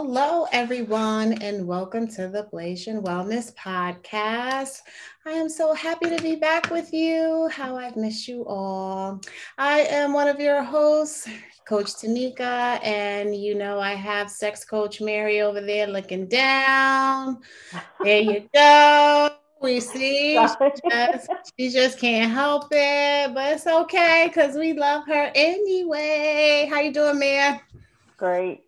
[0.00, 4.78] Hello, everyone, and welcome to the Blasian Wellness Podcast.
[5.26, 7.48] I am so happy to be back with you.
[7.52, 9.20] How I've missed you all.
[9.58, 11.28] I am one of your hosts,
[11.66, 17.40] Coach Tanika, and you know I have sex coach Mary over there looking down.
[18.00, 19.30] There you go.
[19.60, 25.08] We see she just, she just can't help it, but it's okay because we love
[25.08, 26.68] her anyway.
[26.70, 27.60] How you doing, Mary?
[28.16, 28.67] Great.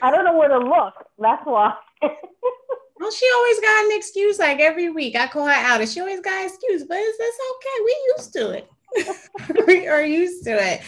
[0.00, 0.94] I don't know where to look.
[1.18, 1.74] That's why.
[2.02, 4.38] well, she always got an excuse.
[4.38, 6.84] Like every week, I call her out, and she always got an excuse.
[6.84, 7.84] But it's, it's okay.
[7.84, 8.68] We used to it.
[9.66, 10.82] we are used to it.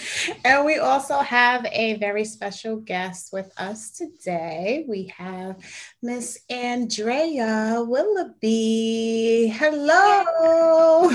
[0.44, 4.84] And we also have a very special guest with us today.
[4.88, 5.56] We have
[6.02, 9.48] Miss Andrea Willoughby.
[9.48, 11.08] Hello.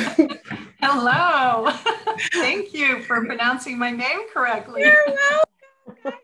[0.81, 1.71] Hello.
[2.33, 4.81] Thank you for pronouncing my name correctly.
[4.81, 5.58] You're welcome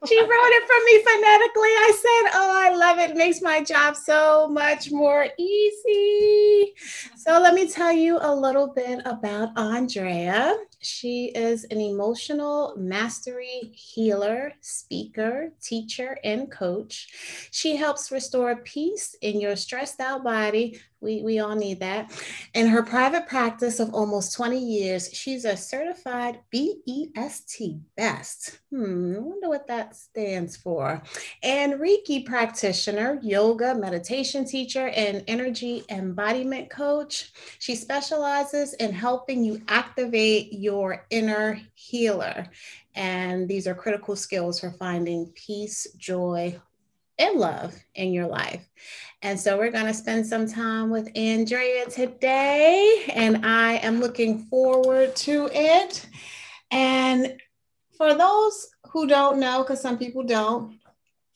[0.08, 1.70] she wrote it for me phonetically.
[1.70, 3.12] I said, Oh, I love it.
[3.12, 3.18] it.
[3.18, 6.73] Makes my job so much more easy.
[7.16, 10.56] So, let me tell you a little bit about Andrea.
[10.80, 17.50] She is an emotional mastery healer, speaker, teacher, and coach.
[17.52, 22.11] She helps restore peace in your stressed out body we, we all need that.
[22.53, 27.62] In her private practice of almost 20 years, she's a certified BEST
[27.95, 28.59] best.
[28.72, 31.02] Hmm, I wonder what that stands for.
[31.44, 37.31] And Reiki practitioner, yoga, meditation teacher, and energy embodiment coach.
[37.59, 42.47] She specializes in helping you activate your inner healer.
[42.95, 46.59] And these are critical skills for finding peace, joy,
[47.18, 48.68] and love in your life.
[49.22, 54.46] And so we're going to spend some time with Andrea today, and I am looking
[54.46, 56.06] forward to it.
[56.72, 57.40] And
[57.98, 60.80] for those who don't know, because some people don't,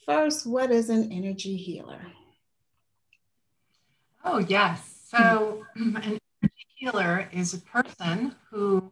[0.05, 2.01] first, what is an energy healer?
[4.23, 5.05] Oh, yes.
[5.07, 5.95] So, hmm.
[5.95, 8.91] an energy healer is a person who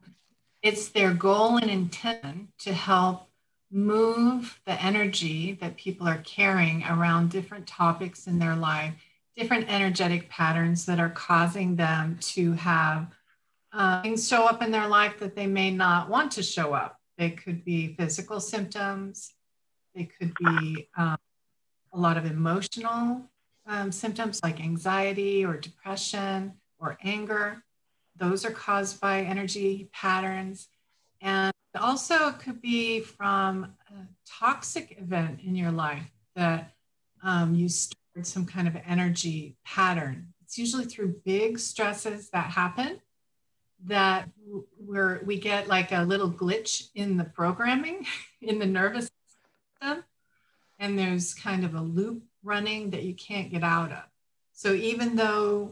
[0.63, 3.27] it's their goal and intent to help
[3.71, 8.93] move the energy that people are carrying around different topics in their life,
[9.35, 13.07] different energetic patterns that are causing them to have
[13.73, 16.99] uh, things show up in their life that they may not want to show up.
[17.17, 19.33] They could be physical symptoms,
[19.93, 21.17] they could be um,
[21.93, 23.23] a lot of emotional
[23.65, 27.63] um, symptoms like anxiety or depression or anger.
[28.15, 30.67] Those are caused by energy patterns.
[31.21, 36.71] And also, it could be from a toxic event in your life that
[37.23, 40.33] um, you stored some kind of energy pattern.
[40.43, 43.01] It's usually through big stresses that happen
[43.85, 44.29] that
[44.79, 48.05] we're, we get like a little glitch in the programming
[48.41, 49.09] in the nervous
[49.81, 50.03] system.
[50.79, 54.03] And there's kind of a loop running that you can't get out of.
[54.53, 55.71] So even though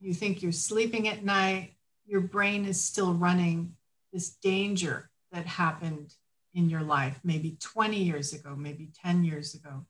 [0.00, 1.74] you think you're sleeping at night,
[2.06, 3.74] your brain is still running
[4.12, 6.14] this danger that happened
[6.54, 9.86] in your life, maybe 20 years ago, maybe 10 years ago.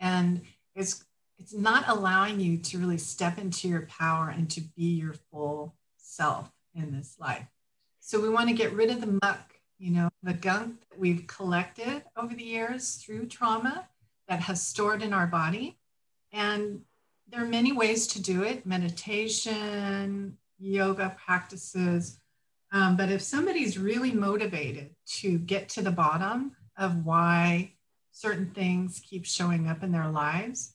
[0.00, 0.42] And
[0.74, 1.04] it's
[1.38, 5.74] it's not allowing you to really step into your power and to be your full
[5.98, 7.46] self in this life.
[8.00, 11.26] So we want to get rid of the muck, you know, the gunk that we've
[11.26, 13.86] collected over the years through trauma
[14.28, 15.76] that has stored in our body.
[16.32, 16.82] And
[17.28, 22.18] there are many ways to do it meditation, yoga practices,
[22.72, 27.72] um, but if somebody's really motivated to get to the bottom of why
[28.12, 30.74] certain things keep showing up in their lives,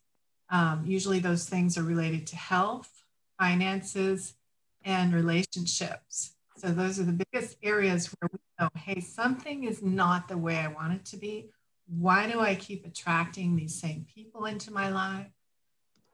[0.49, 3.03] um, usually those things are related to health,
[3.39, 4.35] finances,
[4.83, 6.35] and relationships.
[6.57, 10.57] So those are the biggest areas where we know, hey, something is not the way
[10.57, 11.49] I want it to be.
[11.87, 15.27] Why do I keep attracting these same people into my life?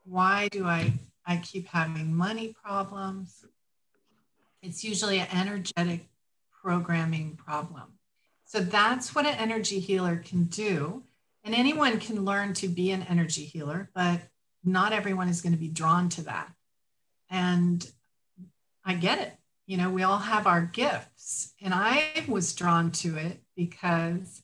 [0.05, 0.93] Why do I,
[1.25, 3.45] I keep having money problems?
[4.62, 6.07] It's usually an energetic
[6.61, 7.93] programming problem.
[8.46, 11.03] So that's what an energy healer can do.
[11.43, 14.22] And anyone can learn to be an energy healer, but
[14.64, 16.52] not everyone is going to be drawn to that.
[17.29, 17.90] And
[18.84, 19.34] I get it.
[19.66, 21.53] You know, we all have our gifts.
[21.61, 24.41] And I was drawn to it because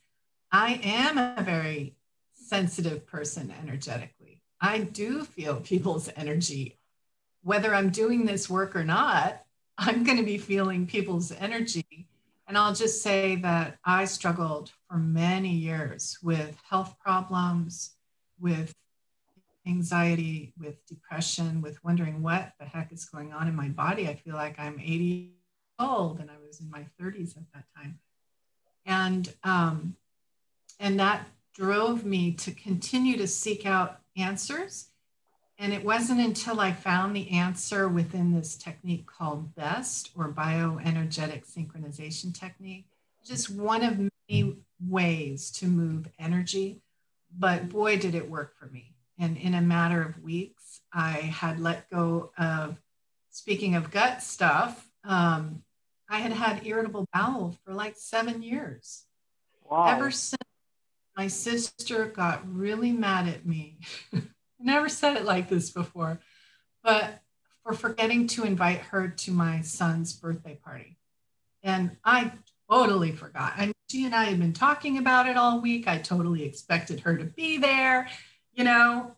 [0.52, 1.96] I am a very
[2.34, 4.42] sensitive person energetically.
[4.62, 6.78] I do feel people's energy.
[7.42, 9.43] Whether I'm doing this work or not,
[9.78, 12.08] I'm going to be feeling people's energy.
[12.48, 17.92] And I'll just say that I struggled for many years with health problems,
[18.40, 18.74] with
[19.66, 24.08] anxiety, with depression, with wondering what the heck is going on in my body.
[24.08, 25.32] I feel like I'm 80 years
[25.80, 28.00] old and I was in my 30s at that time.
[28.86, 29.96] And um,
[30.80, 34.90] and that drove me to continue to seek out answers.
[35.64, 41.50] And it wasn't until I found the answer within this technique called BEST or bioenergetic
[41.50, 42.88] synchronization technique,
[43.26, 46.82] just one of many ways to move energy.
[47.40, 48.94] But boy, did it work for me.
[49.18, 52.82] And in a matter of weeks, I had let go of,
[53.30, 55.64] speaking of gut stuff, um,
[56.10, 59.06] I had had irritable bowel for like seven years.
[59.64, 59.86] Wow.
[59.86, 60.44] Ever since
[61.16, 63.78] my sister got really mad at me.
[64.64, 66.20] Never said it like this before,
[66.84, 67.22] but
[67.64, 70.98] for forgetting to invite her to my son's birthday party.
[71.64, 72.32] And I
[72.70, 73.58] totally forgot.
[73.60, 75.88] Mean, she and I had been talking about it all week.
[75.88, 78.08] I totally expected her to be there.
[78.54, 79.16] You know,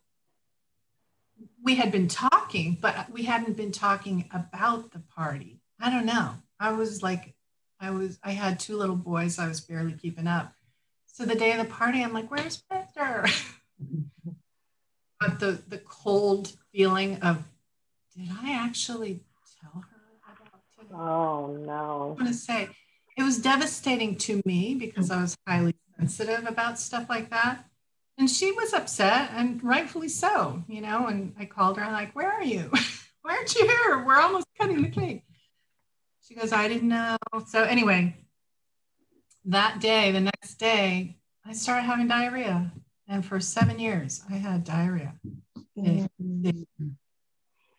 [1.64, 5.62] we had been talking, but we hadn't been talking about the party.
[5.80, 6.32] I don't know.
[6.60, 7.36] I was like,
[7.80, 9.40] I was, I had two little boys.
[9.40, 10.54] I was barely keeping up.
[11.08, 13.26] So the day of the party, I'm like, where's Victor?
[15.20, 17.44] but the, the cold feeling of,
[18.16, 19.22] did I actually
[19.62, 20.94] tell her about it?
[20.94, 22.16] Oh, no.
[22.18, 22.70] I want to say,
[23.18, 27.66] it was devastating to me because I was highly sensitive about stuff like that.
[28.18, 31.08] And she was upset and rightfully so, you know.
[31.08, 32.72] And I called her, I'm like, where are you?
[33.22, 34.04] Why aren't you here?
[34.06, 35.24] We're almost cutting the cake.
[36.28, 37.18] She goes, I didn't know.
[37.48, 38.16] So, anyway,
[39.46, 42.72] that day, the next day, I started having diarrhea.
[43.08, 45.14] And for seven years, I had diarrhea.
[45.78, 46.88] Mm-hmm.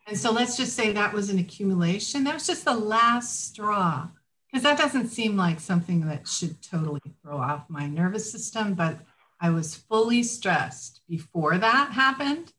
[0.06, 2.25] And so let's just say that was an accumulation.
[2.25, 4.08] That was just the last straw
[4.46, 9.00] because that doesn't seem like something that should totally throw off my nervous system, but
[9.40, 12.52] I was fully stressed before that happened.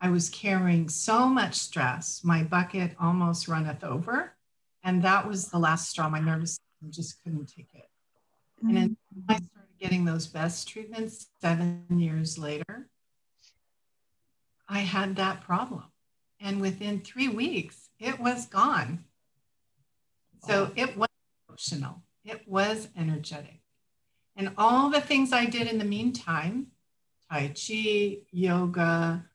[0.00, 4.32] I was carrying so much stress, my bucket almost runneth over.
[4.82, 6.08] And that was the last straw.
[6.08, 7.88] My nervous system just couldn't take it.
[8.62, 8.96] And then
[9.28, 12.88] I started getting those best treatments seven years later.
[14.66, 15.84] I had that problem.
[16.40, 19.04] And within three weeks, it was gone.
[20.46, 21.10] So it was
[21.46, 23.60] emotional, it was energetic.
[24.34, 26.68] And all the things I did in the meantime
[27.30, 29.26] Tai Chi, yoga,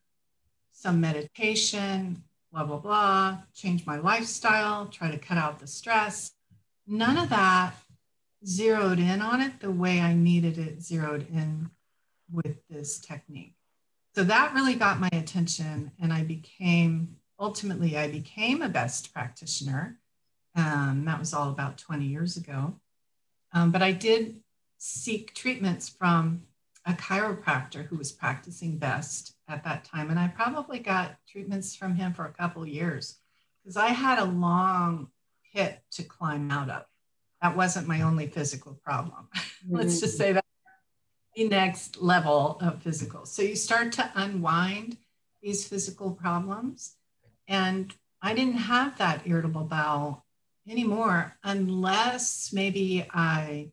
[0.71, 6.31] some meditation, blah, blah, blah, change my lifestyle, try to cut out the stress.
[6.87, 7.75] None of that
[8.45, 11.69] zeroed in on it the way I needed it zeroed in
[12.31, 13.55] with this technique.
[14.15, 19.97] So that really got my attention, and I became ultimately, I became a best practitioner
[20.55, 22.75] um, that was all about 20 years ago.
[23.53, 24.41] Um, but I did
[24.77, 26.43] seek treatments from
[26.85, 30.09] a chiropractor who was practicing best at that time.
[30.09, 33.17] And I probably got treatments from him for a couple years
[33.63, 35.09] because I had a long
[35.53, 36.83] pit to climb out of.
[37.41, 39.29] That wasn't my only physical problem.
[39.69, 40.17] Let's just mm.
[40.17, 40.45] say that
[41.35, 43.25] the next level of physical.
[43.25, 44.97] So you start to unwind
[45.41, 46.95] these physical problems.
[47.47, 50.25] And I didn't have that irritable bowel
[50.67, 53.71] anymore unless maybe I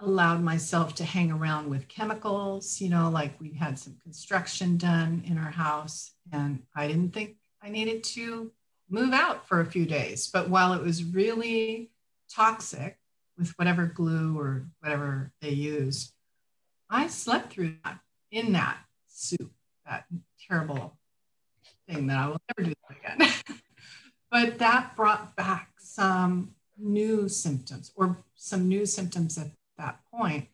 [0.00, 5.22] allowed myself to hang around with chemicals, you know, like we had some construction done
[5.26, 8.50] in our house and I didn't think I needed to
[8.90, 10.26] move out for a few days.
[10.26, 11.91] But while it was really
[12.34, 12.98] toxic
[13.38, 16.12] with whatever glue or whatever they used,
[16.90, 17.98] I slept through that
[18.30, 19.52] in that soup,
[19.86, 20.06] that
[20.48, 20.96] terrible
[21.88, 23.32] thing that I will never do again.
[24.30, 29.48] but that brought back some new symptoms or some new symptoms at
[29.78, 30.48] that point.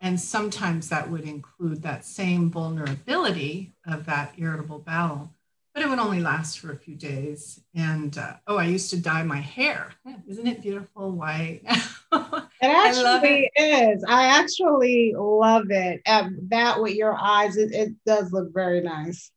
[0.00, 5.32] And sometimes that would include that same vulnerability of that irritable bowel,
[5.74, 7.60] but it would only last for a few days.
[7.74, 9.90] And uh, oh, I used to dye my hair.
[10.28, 11.62] Isn't it beautiful white?
[12.12, 13.96] it actually it.
[13.96, 14.04] is.
[14.08, 16.00] I actually love it.
[16.06, 19.32] Um, that with your eyes, it, it does look very nice.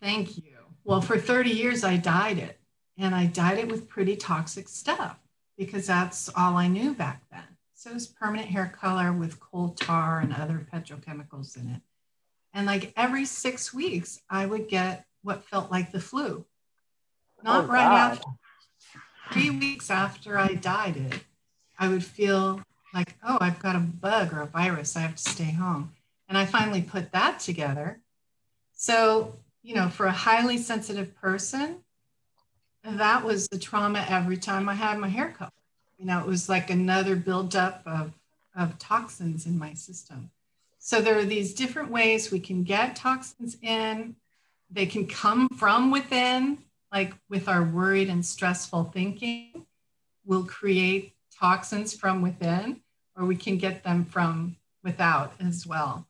[0.00, 0.44] Thank you.
[0.84, 2.60] Well, for 30 years, I dyed it
[2.96, 5.18] and I dyed it with pretty toxic stuff
[5.58, 7.42] because that's all I knew back then.
[7.74, 11.80] So it was permanent hair color with coal tar and other petrochemicals in it.
[12.52, 16.44] And like every six weeks, I would get what felt like the flu.
[17.42, 18.12] Not oh, right God.
[18.12, 18.28] after,
[19.32, 21.20] three weeks after I dyed it,
[21.78, 22.60] I would feel
[22.92, 24.96] like, oh, I've got a bug or a virus.
[24.96, 25.92] I have to stay home.
[26.28, 28.00] And I finally put that together.
[28.72, 31.78] So, you know, for a highly sensitive person,
[32.84, 35.52] that was the trauma every time I had my hair cut.
[35.98, 38.12] You know, it was like another buildup of,
[38.56, 40.30] of toxins in my system.
[40.82, 44.16] So there are these different ways we can get toxins in.
[44.70, 46.56] They can come from within,
[46.90, 49.66] like with our worried and stressful thinking,
[50.24, 52.80] we'll create toxins from within,
[53.14, 56.06] or we can get them from without as well.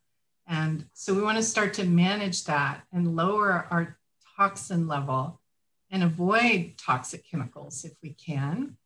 [0.47, 3.99] And so we want to start to manage that and lower our
[4.37, 5.41] toxin level
[5.91, 8.77] and avoid toxic chemicals if we can.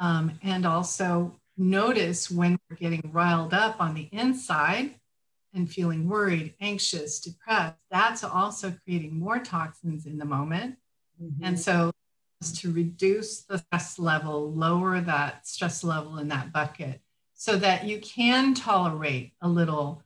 [0.00, 4.96] Um, and also notice when we're getting riled up on the inside
[5.54, 7.76] and feeling worried, anxious, depressed.
[7.90, 10.76] That's also creating more toxins in the moment.
[11.22, 11.44] Mm-hmm.
[11.44, 11.92] And so
[12.42, 17.00] to reduce the stress level, lower that stress level in that bucket
[17.34, 20.02] so that you can tolerate a little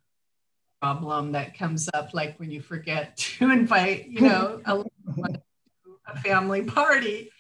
[0.81, 4.85] problem that comes up, like when you forget to invite, you know, a,
[6.07, 7.31] a family party.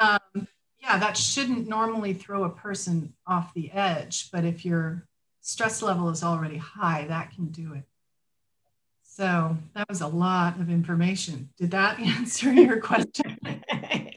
[0.00, 0.48] Um,
[0.80, 5.06] yeah, that shouldn't normally throw a person off the edge, but if your
[5.42, 7.84] stress level is already high, that can do it.
[9.02, 11.50] So that was a lot of information.
[11.58, 13.38] Did that answer your question?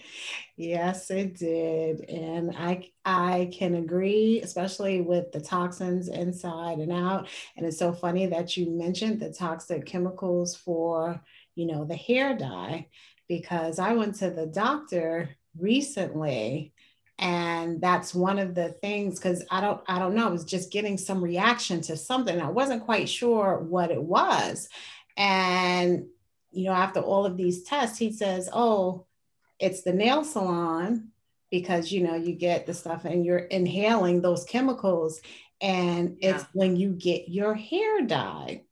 [0.57, 2.01] Yes, it did.
[2.09, 7.27] And I I can agree, especially with the toxins inside and out.
[7.57, 11.21] And it's so funny that you mentioned the toxic chemicals for,
[11.55, 12.87] you know, the hair dye,
[13.27, 16.73] because I went to the doctor recently
[17.17, 20.71] and that's one of the things because i don't i don't know i was just
[20.71, 22.41] getting some reaction to something.
[22.41, 24.67] I wasn't quite sure what it was.
[25.15, 26.07] And
[26.51, 29.05] you know after all of these tests he says oh
[29.59, 31.11] it's the nail salon
[31.49, 35.21] because you know you get the stuff and you're inhaling those chemicals.
[35.61, 38.64] And it's when you get your hair dyed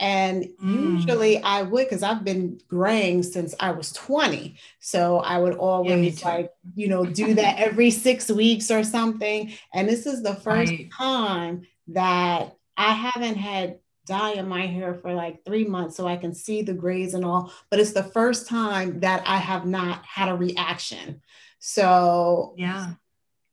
[0.00, 0.92] and mm.
[0.92, 4.56] usually I would, because I've been graying since I was 20.
[4.78, 9.52] So I would always yeah, like, you know, do that every six weeks or something.
[9.74, 10.90] And this is the first right.
[10.92, 16.16] time that I haven't had dye in my hair for like three months so I
[16.16, 17.52] can see the grays and all.
[17.68, 21.22] But it's the first time that I have not had a reaction.
[21.58, 22.92] So yeah.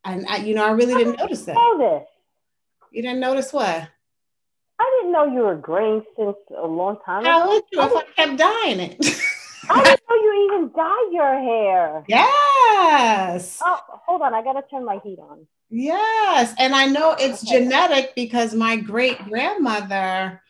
[0.04, 1.56] And I, you know, I really didn't notice that.
[1.56, 2.08] Know this.
[2.92, 3.90] You didn't notice what?
[4.80, 7.30] I didn't know you were graying since a long time ago.
[7.30, 8.98] How would you if I kept dyeing it?
[9.70, 12.04] I didn't know you even dye your hair.
[12.08, 13.62] Yes.
[13.64, 14.34] Oh, hold on.
[14.34, 15.48] I got to turn my heat on.
[15.70, 16.54] Yes.
[16.60, 17.60] And I know it's okay.
[17.60, 20.42] genetic because my great grandmother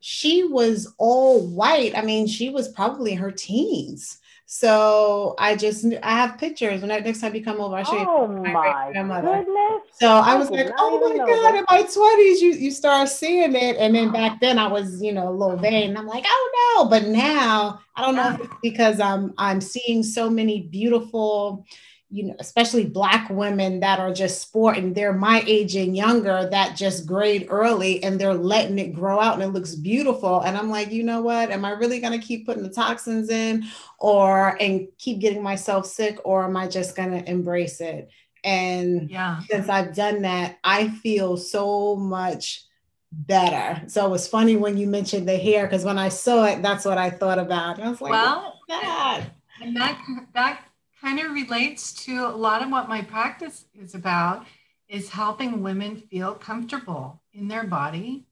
[0.00, 1.96] she was all white.
[1.96, 4.18] I mean, she was probably her teens.
[4.52, 6.80] So I just I have pictures.
[6.80, 9.44] When next time you come over, I'll show oh you my, my grandmother.
[9.44, 9.82] Goodness.
[9.92, 13.76] So I, was like, oh my god, in my twenties, you you start seeing it,
[13.76, 15.96] and then back then I was you know a little vain.
[15.96, 20.62] I'm like, oh no, but now I don't know because I'm I'm seeing so many
[20.62, 21.64] beautiful
[22.12, 26.76] you know, especially black women that are just sporting, they're my age and younger that
[26.76, 30.40] just grade early and they're letting it grow out and it looks beautiful.
[30.40, 31.52] And I'm like, you know what?
[31.52, 33.64] Am I really gonna keep putting the toxins in
[33.98, 38.10] or and keep getting myself sick, or am I just gonna embrace it?
[38.42, 42.64] And yeah, since I've done that, I feel so much
[43.12, 43.82] better.
[43.86, 46.84] So it was funny when you mentioned the hair because when I saw it, that's
[46.84, 47.80] what I thought about.
[47.80, 49.26] I was like, well, that?
[49.60, 50.00] And that
[50.34, 50.64] that
[51.00, 54.46] kind of relates to a lot of what my practice is about
[54.88, 58.24] is helping women feel comfortable in their body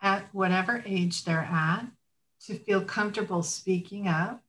[0.00, 1.84] at whatever age they're at
[2.40, 4.42] to feel comfortable speaking up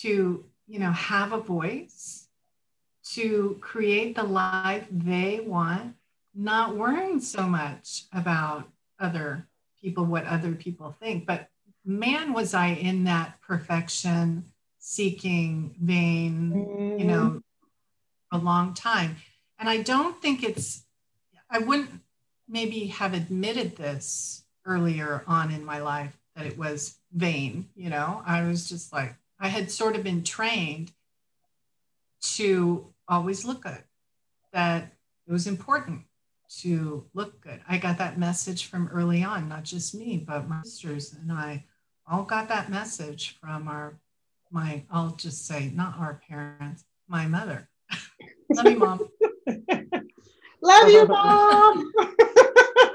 [0.00, 2.28] to you know have a voice
[3.02, 5.94] to create the life they want
[6.34, 9.46] not worrying so much about other
[9.80, 11.26] people what other people think.
[11.26, 11.48] But
[11.84, 14.44] man was i in that perfection
[14.80, 16.98] seeking vain mm-hmm.
[16.98, 17.42] you know,
[18.32, 19.16] a long time.
[19.58, 20.84] And I don't think it's,
[21.48, 22.00] I wouldn't
[22.48, 28.22] maybe have admitted this earlier on in my life that it was vain, you know,
[28.26, 30.92] I was just like, I had sort of been trained
[32.36, 33.82] to always look good,
[34.52, 34.92] that
[35.26, 36.02] it was important
[36.58, 37.60] to look good.
[37.68, 41.64] I got that message from early on, not just me, but my sisters and I
[42.10, 43.98] all got that message from our
[44.50, 47.68] my, I'll just say, not our parents, my mother.
[48.50, 49.08] Love you, mom.
[50.62, 51.92] Love you, mom.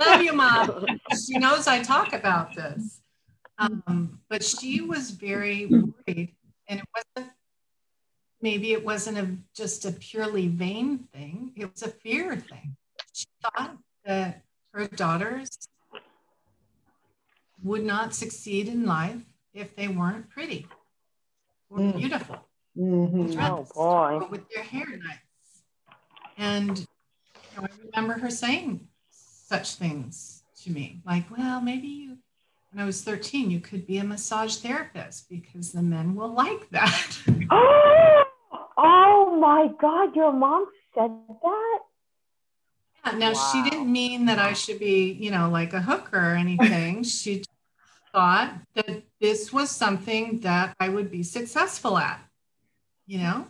[0.01, 0.85] Love you, mom.
[1.25, 3.01] She knows I talk about this.
[3.57, 6.35] Um, but she was very worried,
[6.67, 7.31] and it wasn't
[8.41, 12.75] maybe it wasn't a, just a purely vain thing, it was a fear thing.
[13.13, 15.49] She thought that her daughters
[17.63, 20.67] would not succeed in life if they weren't pretty
[21.75, 21.97] were mm.
[21.97, 22.37] beautiful.
[22.77, 23.39] Mm-hmm.
[23.39, 24.27] Oh boy!
[24.29, 25.17] With their hair nice,
[26.37, 26.85] and you
[27.61, 32.17] know, I remember her saying such things to me, like, "Well, maybe you."
[32.71, 36.69] When I was 13, you could be a massage therapist because the men will like
[36.71, 37.17] that.
[37.49, 38.23] oh,
[38.77, 41.09] oh my God, your mom said
[41.41, 41.79] that?
[43.05, 43.49] Yeah, Now Wow.
[43.53, 47.03] she didn't mean that I should be, you know, like a hooker or anything.
[47.03, 47.43] she
[48.15, 52.19] thought that this was something that I would be successful at,
[53.05, 53.47] you know,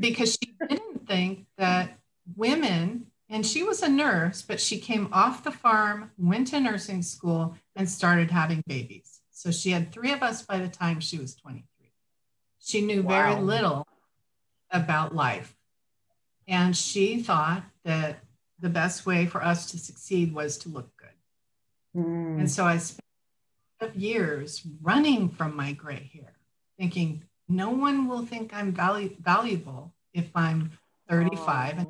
[0.00, 1.98] because she didn't think that
[2.34, 7.02] women, and she was a nurse, but she came off the farm, went to nursing
[7.02, 9.20] school, and started having babies.
[9.30, 11.62] So she had three of us by the time she was 23.
[12.58, 13.86] She knew very little
[14.70, 15.54] about life.
[16.48, 18.20] And she thought that
[18.58, 22.02] the best way for us to succeed was to look good.
[22.02, 22.38] Mm.
[22.38, 23.05] And so I spent
[23.94, 26.32] years running from my gray hair,
[26.78, 30.72] thinking no one will think I'm valu- valuable if I'm
[31.08, 31.86] 35 and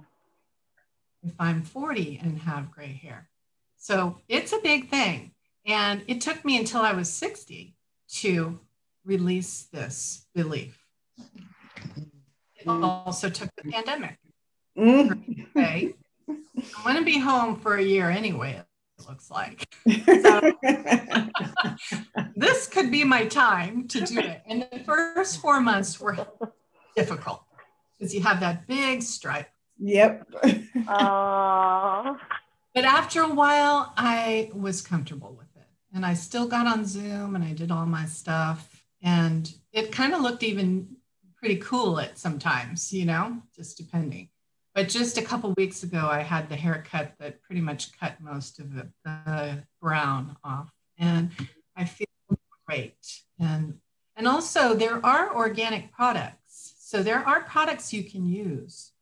[1.23, 3.29] if I'm 40 and have gray hair.
[3.77, 5.33] So it's a big thing.
[5.65, 7.75] And it took me until I was 60
[8.21, 8.61] to
[9.05, 10.79] release this belief.
[12.57, 14.19] It also took the pandemic.
[14.79, 15.47] Mm.
[15.57, 15.95] Okay.
[16.29, 18.63] I'm going to be home for a year anyway,
[19.09, 19.69] looks like.
[19.87, 20.53] So
[22.37, 24.43] this could be my time to do it.
[24.47, 26.27] And the first four months were
[26.97, 27.43] difficult
[27.99, 29.49] because you have that big stripe.
[29.79, 30.27] yep.
[30.89, 32.17] Aw.
[32.75, 35.67] But after a while, I was comfortable with it.
[35.95, 38.85] And I still got on Zoom and I did all my stuff.
[39.03, 40.97] And it kind of looked even
[41.37, 44.29] pretty cool at sometimes, you know, just depending.
[44.77, 48.59] But just a couple weeks ago, I had the haircut that pretty much cut most
[48.59, 50.71] of the, the brown off.
[50.99, 51.31] And
[51.75, 52.07] I feel
[52.67, 53.23] great.
[53.41, 53.79] And
[54.17, 56.75] and also there are organic products.
[56.79, 58.93] So there are products you can use.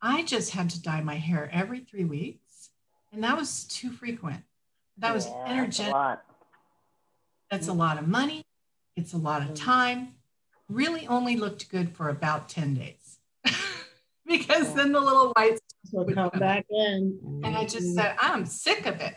[0.00, 2.70] I just had to dye my hair every three weeks,
[3.12, 4.42] and that was too frequent.
[4.96, 6.20] That was Yeah, that's a energetic.
[7.50, 8.46] That's a lot of money.
[8.96, 9.66] It's a lot of mm-hmm.
[9.66, 10.14] time.
[10.66, 13.07] Really only looked good for about 10 days
[14.28, 15.60] because then the little whites,
[15.92, 17.18] will come back in.
[17.44, 19.16] and I just said, I'm sick of it.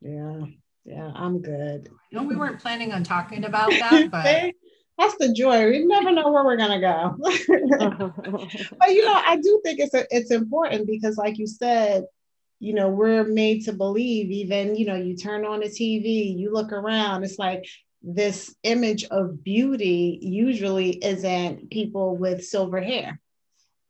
[0.00, 0.42] yeah,
[0.84, 1.88] yeah, I'm good.
[1.90, 4.54] I know we weren't planning on talking about that, but
[4.98, 5.70] That's the joy.
[5.70, 7.16] We never know where we're gonna go.
[7.18, 12.04] but you know, I do think it's a, it's important because, like you said,
[12.60, 14.30] you know, we're made to believe.
[14.30, 17.24] Even you know, you turn on the TV, you look around.
[17.24, 17.66] It's like
[18.02, 23.20] this image of beauty usually isn't people with silver hair,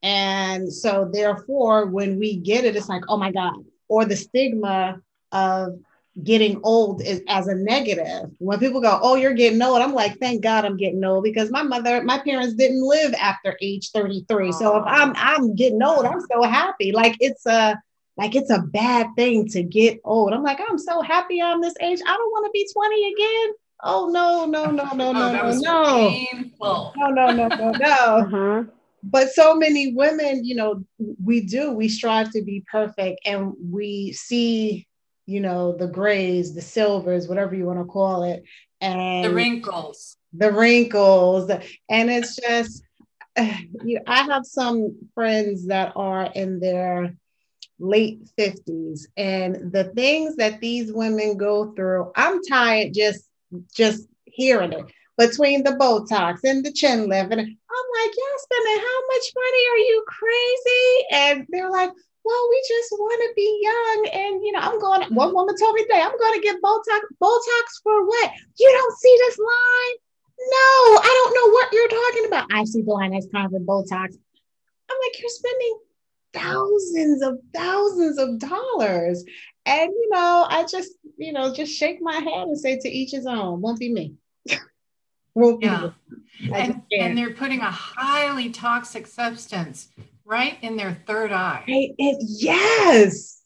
[0.03, 3.57] and so therefore, when we get it, it's like, oh my god,
[3.89, 5.01] or the stigma
[5.33, 5.79] of
[6.23, 8.31] getting old is as a negative.
[8.39, 11.51] When people go, "Oh, you're getting old," I'm like, "Thank God I'm getting old," because
[11.51, 14.53] my mother, my parents didn't live after age 33.
[14.53, 16.93] So if I'm I'm getting old, I'm so happy.
[16.93, 17.77] Like it's a
[18.17, 20.33] like it's a bad thing to get old.
[20.33, 22.01] I'm like, I'm so happy I'm this age.
[22.07, 23.55] I don't want to be 20 again.
[23.83, 26.95] Oh no, no, no, no, oh, no, that no, no, painful.
[26.97, 28.71] no, no, no, no, no Mhm.
[29.09, 30.85] But so many women, you know,
[31.23, 34.87] we do, we strive to be perfect and we see,
[35.27, 38.43] you know, the grays, the silvers, whatever you want to call it,
[38.81, 40.17] and The wrinkles.
[40.33, 41.49] the wrinkles.
[41.89, 42.83] And it's just,
[43.39, 47.15] you know, I have some friends that are in their
[47.79, 53.25] late 50s and the things that these women go through, I'm tired just
[53.73, 54.87] just hearing it
[55.19, 57.33] between the Botox and the chin lift.
[57.33, 59.63] And I'm like, y'all spending how much money?
[59.73, 61.07] Are you crazy?
[61.13, 61.91] And they're like,
[62.25, 64.09] well, we just want to be young.
[64.13, 67.01] And, you know, I'm going, one woman told me today, I'm going to get Botox.
[67.23, 68.33] Botox for what?
[68.59, 69.97] You don't see this line?
[70.39, 72.49] No, I don't know what you're talking about.
[72.53, 74.19] I see the line that's kind of Botox.
[74.89, 75.79] I'm like, you're spending
[76.35, 79.25] thousands of thousands of dollars.
[79.65, 83.13] And, you know, I just, you know, just shake my head and say to each
[83.13, 84.15] his own, won't be me.
[85.37, 85.91] Won't Yeah.
[86.53, 89.89] And, and they're putting a highly toxic substance
[90.25, 91.65] right in their third eye.
[91.69, 93.43] Right, it, yes.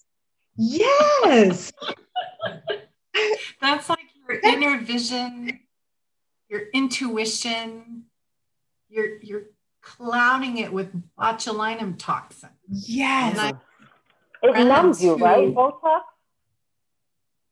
[0.57, 1.73] Yes.
[3.61, 3.99] That's like
[4.29, 5.61] your inner vision,
[6.49, 8.05] your intuition.
[8.89, 9.43] You're you're
[9.83, 12.51] clouding it with botulinum toxin.
[12.69, 13.39] Yes.
[13.39, 13.61] And I-
[14.43, 16.03] It Friends numbs you, right, Botox?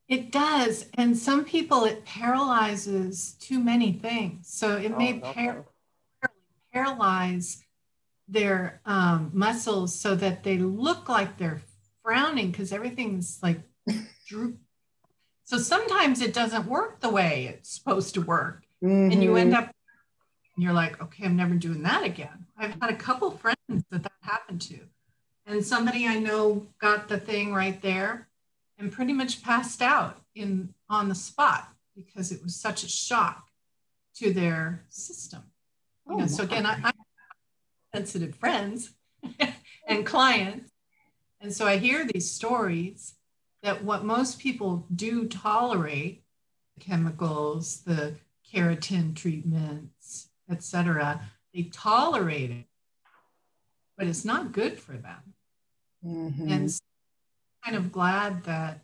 [0.09, 4.47] It does, and some people it paralyzes too many things.
[4.51, 5.65] So it may Oh, par-
[6.25, 6.33] okay.
[6.73, 7.63] paralyze
[8.27, 11.61] their um, muscles so that they look like they're
[12.03, 13.61] frowning because everything's like
[14.27, 14.57] droop.
[15.43, 18.63] So sometimes it doesn't work the way it's supposed to work,
[19.11, 19.65] and you end up
[20.55, 22.45] and you're like, okay, I'm never doing that again.
[22.57, 23.57] I've had a couple friends
[23.91, 24.79] that that happened to,
[25.45, 28.27] and somebody I know got the thing right there
[28.79, 33.49] and pretty much passed out in on the spot because it was such a shock
[34.15, 35.43] to their system.
[36.07, 36.95] You know, Oh, so again, I, I have
[37.93, 38.91] sensitive friends
[39.87, 40.71] and clients,
[41.41, 43.15] And so I hear these stories
[43.61, 46.23] that what most people do tolerate,
[46.77, 48.15] the chemicals, the
[48.51, 51.21] keratin treatments, etc.,
[51.53, 52.65] they tolerate it,
[53.97, 55.33] but it's not good for them.
[56.05, 56.51] Mm-hmm.
[56.51, 56.79] And so
[57.63, 58.81] kind of glad that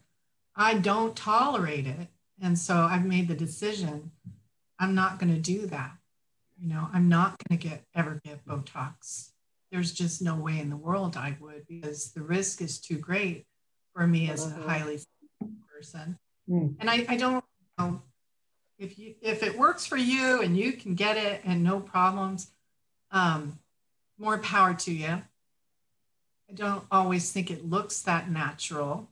[0.56, 2.08] I don't tolerate it.
[2.42, 4.12] And so I've made the decision
[4.80, 5.92] I'm not going to do that.
[6.58, 9.32] You know, I'm not going to get ever get Botox.
[9.72, 13.46] There's just no way in the world I would because the risk is too great
[13.94, 14.68] for me as a uh-huh.
[14.68, 15.00] highly
[15.74, 16.18] person.
[16.50, 16.76] Mm.
[16.80, 17.44] And I, I don't
[17.78, 18.02] know
[18.78, 22.52] if you if it works for you and you can get it and no problems,
[23.12, 23.60] um,
[24.18, 25.22] more power to you.
[26.50, 29.10] I don't always think it looks that natural.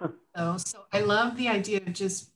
[0.36, 2.30] so, so I love the idea of just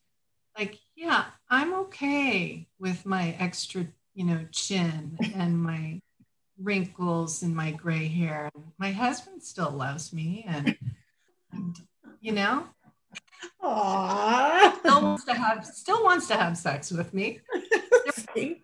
[0.59, 6.01] like, yeah, I'm okay with my extra, you know, chin and my
[6.59, 8.51] wrinkles and my gray hair.
[8.79, 10.77] My husband still loves me and,
[11.53, 11.77] and
[12.21, 12.67] you know,
[13.63, 14.79] Aww.
[14.79, 17.41] still wants to have still wants to have sex with me.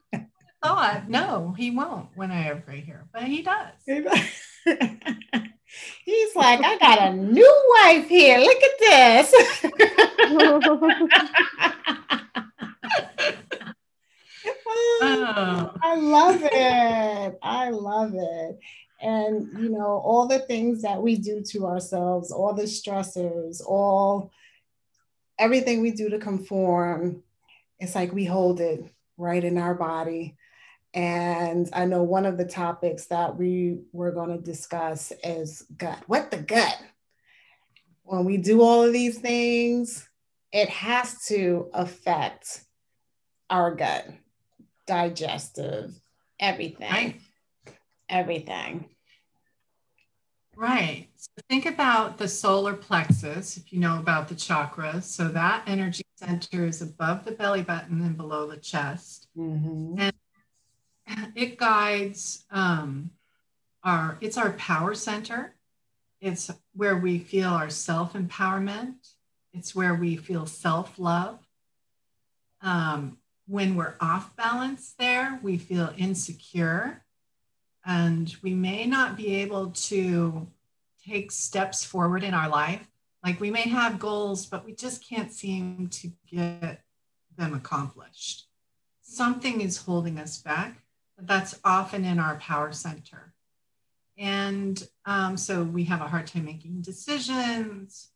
[0.63, 4.15] thought no, he won't when I have gray hair, but he does.
[6.05, 8.39] He's like, I got a new wife here.
[8.39, 9.33] Look at this.
[15.01, 15.73] oh.
[15.83, 17.39] I love it.
[17.43, 18.59] I love it.
[19.01, 24.33] And, you know, all the things that we do to ourselves, all the stressors, all
[25.39, 27.23] everything we do to conform,
[27.79, 28.85] it's like we hold it
[29.17, 30.37] right in our body.
[30.95, 36.03] And I know one of the topics that we were going to discuss is gut.
[36.07, 36.79] What the gut?
[38.05, 40.09] When we do all of these things,
[40.51, 42.63] it has to affect
[43.51, 44.09] our gut,
[44.87, 45.93] digestive,
[46.41, 46.91] everything.
[46.91, 47.21] Right.
[48.09, 48.89] Everything.
[50.57, 51.09] Right.
[51.15, 55.05] So think about the solar plexus, if you know about the chakras.
[55.05, 59.29] So that energy center is above the belly button and below the chest.
[59.37, 60.01] Mm-hmm.
[60.01, 60.13] And
[61.35, 63.11] it guides um,
[63.83, 65.55] our, it's our power center.
[66.21, 68.97] It's where we feel our self empowerment.
[69.53, 71.39] It's where we feel self love.
[72.61, 77.05] Um, when we're off balance there, we feel insecure
[77.87, 80.47] and we may not be able to
[81.03, 82.87] take steps forward in our life.
[83.25, 86.83] Like we may have goals, but we just can't seem to get
[87.37, 88.47] them accomplished.
[89.01, 90.83] Something is holding us back.
[91.19, 93.33] That's often in our power center.
[94.17, 98.09] And um, so we have a hard time making decisions,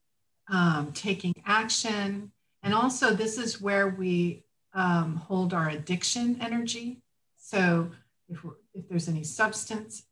[0.49, 2.33] um, taking action.
[2.63, 7.03] And also, this is where we um, hold our addiction energy.
[7.37, 7.91] So
[8.29, 8.39] if,
[8.75, 10.05] if there's any substance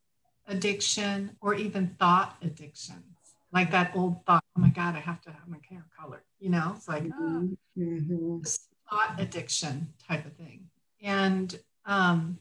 [0.46, 3.05] addiction or even thought addictions,
[3.53, 6.50] like that old thought, oh my God, I have to have my hair colored, you
[6.50, 7.46] know, it's like mm-hmm.
[7.46, 8.38] oh, mm-hmm.
[8.88, 10.66] thought addiction type of thing.
[11.03, 12.38] And, um,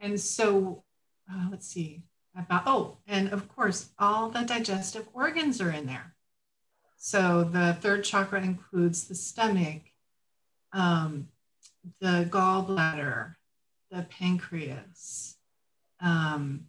[0.00, 0.82] and so
[1.30, 2.02] uh, let's see
[2.36, 6.14] about, oh, and of course, all the digestive organs are in there.
[6.96, 9.82] So the third chakra includes the stomach,
[10.72, 11.28] um,
[12.00, 13.34] the gallbladder,
[13.90, 15.36] the pancreas.
[16.00, 16.66] Um,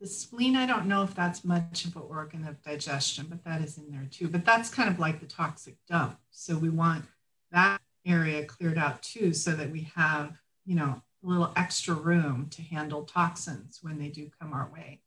[0.00, 3.60] the spleen, I don't know if that's much of an organ of digestion, but that
[3.60, 4.28] is in there too.
[4.28, 6.18] But that's kind of like the toxic dump.
[6.30, 7.04] So we want
[7.52, 12.48] that area cleared out too, so that we have, you know, a little extra room
[12.50, 15.00] to handle toxins when they do come our way.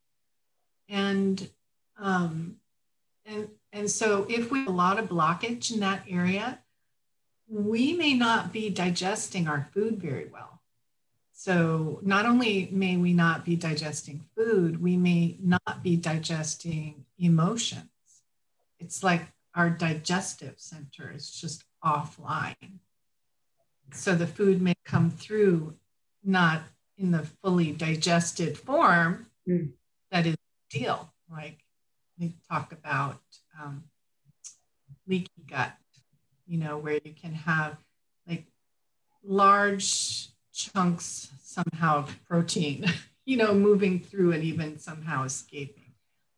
[0.87, 1.49] And
[1.97, 2.57] um,
[3.25, 6.59] and and so if we have a lot of blockage in that area,
[7.47, 10.61] we may not be digesting our food very well.
[11.33, 17.89] So not only may we not be digesting food, we may not be digesting emotions.
[18.79, 19.21] It's like
[19.53, 22.79] our digestive center is just offline.
[23.91, 25.75] So the food may come through
[26.25, 26.63] not
[26.97, 29.69] in the fully digested form mm.
[30.11, 30.35] that is
[30.73, 31.13] ideal.
[31.31, 31.59] Like
[32.19, 33.21] we talk about
[33.61, 33.83] um,
[35.07, 35.73] leaky gut,
[36.47, 37.77] you know, where you can have
[38.27, 38.45] like
[39.23, 42.85] large chunks somehow of protein,
[43.25, 45.83] you know, moving through and even somehow escaping.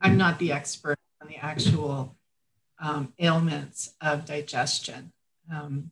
[0.01, 2.15] I'm not the expert on the actual
[2.79, 5.11] um, ailments of digestion,
[5.51, 5.91] um,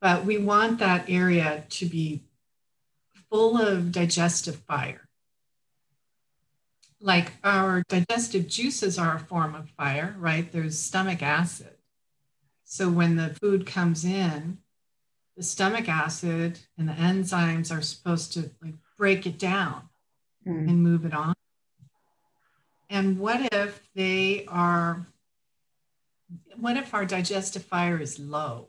[0.00, 2.22] but we want that area to be
[3.30, 5.08] full of digestive fire.
[7.00, 10.50] Like our digestive juices are a form of fire, right?
[10.50, 11.76] There's stomach acid.
[12.64, 14.58] So when the food comes in,
[15.36, 19.88] the stomach acid and the enzymes are supposed to like break it down
[20.46, 20.68] mm.
[20.68, 21.34] and move it on.
[22.90, 25.06] And what if they are,
[26.58, 28.68] what if our digestive fire is low?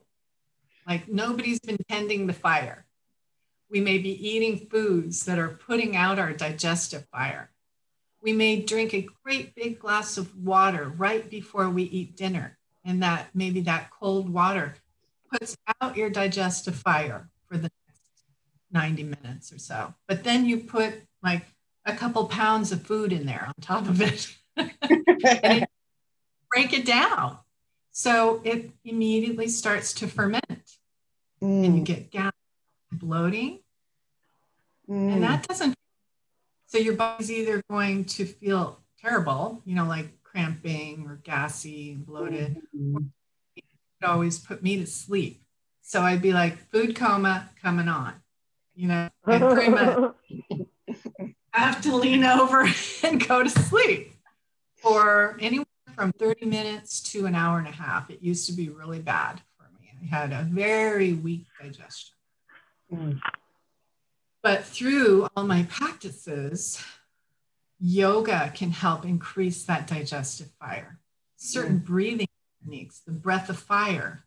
[0.87, 2.85] Like nobody's been tending the fire.
[3.69, 7.51] We may be eating foods that are putting out our digestive fire.
[8.21, 13.01] We may drink a great big glass of water right before we eat dinner, and
[13.03, 14.75] that maybe that cold water
[15.31, 18.01] puts out your digestive fire for the next
[18.71, 19.93] 90 minutes or so.
[20.07, 21.45] But then you put like
[21.85, 25.69] a couple pounds of food in there on top of it and it,
[26.51, 27.37] break it down.
[27.91, 30.77] So it immediately starts to ferment
[31.41, 31.65] mm.
[31.65, 31.85] and you mm.
[31.85, 32.31] get gas
[32.91, 33.59] bloating.
[34.89, 35.13] Mm.
[35.13, 35.75] And that doesn't,
[36.67, 42.05] so your body's either going to feel terrible, you know, like cramping or gassy and
[42.05, 42.61] bloated.
[42.75, 43.05] Mm-hmm.
[43.55, 43.63] It
[44.05, 45.43] always put me to sleep.
[45.81, 48.13] So I'd be like, food coma coming on,
[48.75, 50.13] you know, and pretty much
[50.51, 52.67] I have to lean over
[53.03, 54.13] and go to sleep
[54.75, 58.09] for anywhere from 30 minutes to an hour and a half.
[58.09, 59.89] It used to be really bad for me.
[60.01, 62.15] I had a very weak digestion.
[62.93, 63.19] Mm.
[64.41, 66.83] But through all my practices,
[67.79, 70.99] yoga can help increase that digestive fire.
[71.35, 71.85] Certain mm.
[71.85, 72.27] breathing
[72.61, 74.23] techniques, the breath of fire,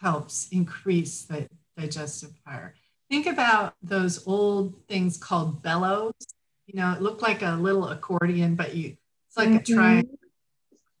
[0.00, 2.74] helps increase the digestive fire.
[3.10, 6.14] Think about those old things called bellows.
[6.66, 8.96] You know, it looked like a little accordion, but you
[9.28, 9.72] it's like mm-hmm.
[9.72, 10.18] a triangle.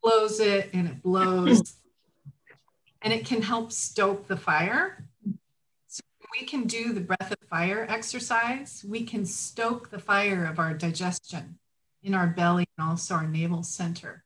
[0.02, 1.76] Close it and it blows.
[3.02, 5.03] and it can help stoke the fire.
[6.40, 8.84] We can do the breath of fire exercise.
[8.86, 11.58] We can stoke the fire of our digestion
[12.02, 14.24] in our belly and also our navel center.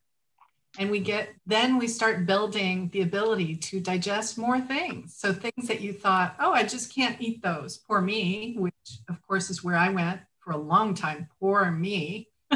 [0.79, 5.16] And we get then we start building the ability to digest more things.
[5.16, 7.77] So things that you thought oh i just can't eat those.
[7.77, 11.29] Poor me which of course is where i went for a long time.
[11.40, 12.29] Poor me.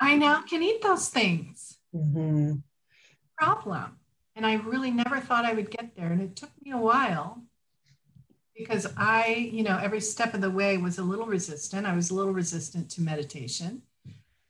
[0.00, 1.78] I now can eat those things.
[1.94, 2.54] Mm-hmm.
[3.36, 3.98] problem
[4.36, 7.42] and i really never thought i would get there and it took me a while
[8.56, 12.10] because i you know every step of the way was a little resistant i was
[12.10, 13.82] a little resistant to meditation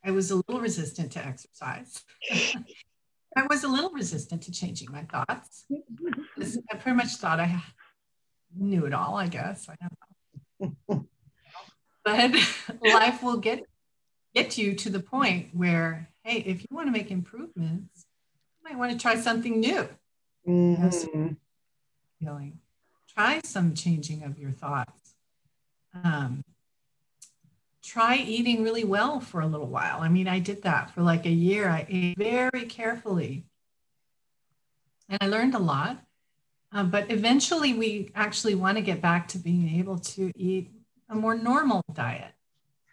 [0.05, 2.03] I was a little resistant to exercise.
[3.37, 5.65] I was a little resistant to changing my thoughts.
[5.71, 7.63] I pretty much thought I
[8.55, 9.69] knew it all, I guess.
[9.69, 9.77] I
[10.61, 11.07] don't know.
[12.05, 12.33] But
[12.83, 13.65] life will get
[14.35, 18.07] get you to the point where, hey, if you want to make improvements,
[18.65, 19.89] might want to try something new.
[20.49, 21.35] Mm-hmm.
[22.19, 22.59] feeling.
[23.15, 25.15] Try some changing of your thoughts.
[26.03, 26.43] Um,
[27.83, 30.01] try eating really well for a little while.
[30.01, 31.69] I mean, I did that for like a year.
[31.69, 33.45] I ate very carefully
[35.09, 35.99] and I learned a lot.
[36.73, 40.71] Um, but eventually, we actually want to get back to being able to eat
[41.11, 42.33] a more normal diet,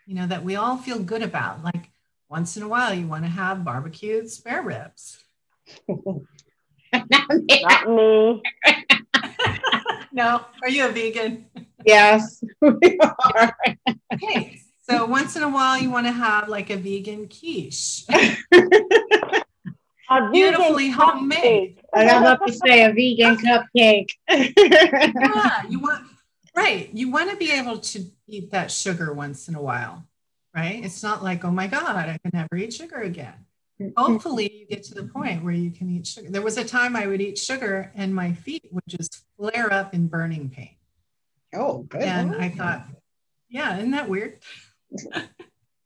[0.05, 1.63] you know, that we all feel good about.
[1.63, 1.89] Like
[2.27, 5.23] once in a while, you want to have barbecued spare ribs.
[6.93, 8.41] Not me.
[10.11, 11.45] no, are you a vegan?
[11.85, 13.57] Yes, we are.
[14.13, 18.05] Okay, so once in a while, you want to have like a vegan quiche.
[20.09, 21.81] a beautifully homemade.
[21.93, 24.09] I was about to say a vegan cupcake.
[24.29, 26.05] yeah, you want
[26.55, 26.89] right.
[26.93, 30.05] You want to be able to eat that sugar once in a while,
[30.55, 30.83] right?
[30.83, 33.45] It's not like, oh my God, I can never eat sugar again.
[33.95, 36.29] Hopefully, you get to the point where you can eat sugar.
[36.29, 39.93] There was a time I would eat sugar and my feet would just flare up
[39.93, 40.75] in burning pain.
[41.53, 42.01] Oh, good.
[42.01, 42.87] And I thought,
[43.49, 44.39] yeah, isn't that weird?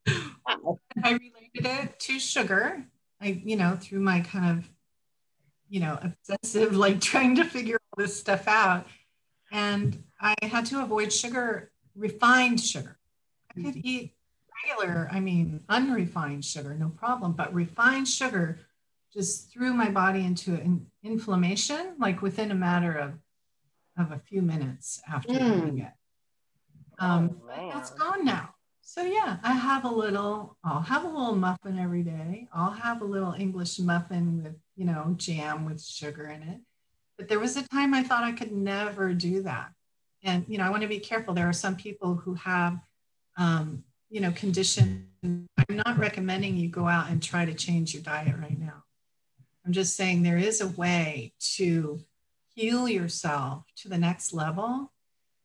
[0.07, 0.79] wow.
[1.03, 2.83] I related it to sugar.
[3.21, 4.69] I, you know, through my kind of,
[5.69, 8.87] you know, obsessive, like trying to figure all this stuff out.
[9.51, 12.97] And I had to avoid sugar, refined sugar.
[13.51, 13.87] I could mm-hmm.
[13.87, 14.13] eat
[14.63, 18.59] regular, I mean, unrefined sugar, no problem, but refined sugar
[19.13, 23.13] just threw my body into an inflammation, like within a matter of,
[23.97, 25.57] of a few minutes after mm.
[25.57, 25.91] eating it.
[26.99, 28.55] Um, oh, that's gone now.
[28.81, 32.47] So yeah, I have a little, I'll have a little muffin every day.
[32.53, 36.59] I'll have a little English muffin with, you know, jam with sugar in it.
[37.17, 39.71] But there was a time I thought I could never do that.
[40.23, 41.33] And, you know, I want to be careful.
[41.33, 42.79] There are some people who have,
[43.37, 45.07] um, you know, condition.
[45.23, 48.83] I'm not recommending you go out and try to change your diet right now.
[49.65, 51.99] I'm just saying there is a way to
[52.53, 54.91] heal yourself to the next level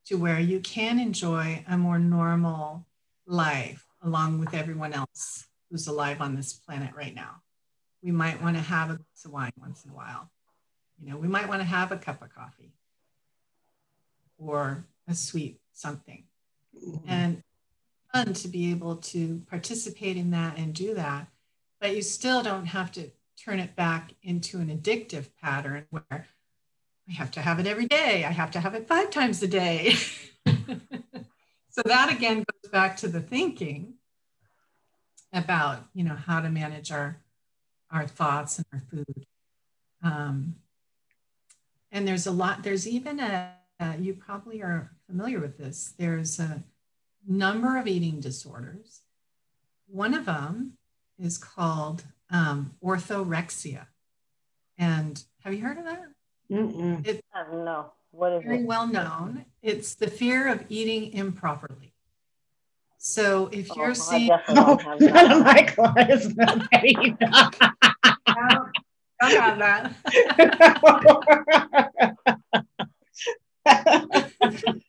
[0.04, 2.85] to where you can enjoy a more normal
[3.26, 7.37] life along with everyone else who's alive on this planet right now.
[8.02, 10.31] We might want to have a glass of wine once in a while.
[11.00, 12.74] You know, we might want to have a cup of coffee
[14.37, 16.24] or a sweet something.
[16.76, 17.09] Mm-hmm.
[17.09, 17.42] And
[18.12, 21.28] fun to be able to participate in that and do that.
[21.80, 23.10] But you still don't have to
[23.42, 26.26] turn it back into an addictive pattern where
[27.08, 28.24] I have to have it every day.
[28.24, 29.92] I have to have it five times a day.
[30.46, 33.94] so that again goes back to the thinking
[35.32, 37.18] about, you know, how to manage our
[37.90, 39.26] our thoughts and our food.
[40.02, 40.56] Um,
[41.90, 43.54] and there's a lot, there's even a,
[43.98, 46.62] you probably are familiar with this, there's a
[47.28, 49.02] number of eating disorders.
[49.86, 50.72] One of them
[51.18, 53.86] is called um, orthorexia.
[54.78, 56.02] And have you heard of that?
[56.50, 57.06] Mm-mm.
[57.06, 57.92] It's no.
[58.10, 58.66] What is very it?
[58.66, 59.44] well known.
[59.62, 61.92] It's the fear of eating improperly.
[62.96, 67.12] So if you're oh, seeing, oh, none of my clients know that
[69.20, 69.92] don't have that.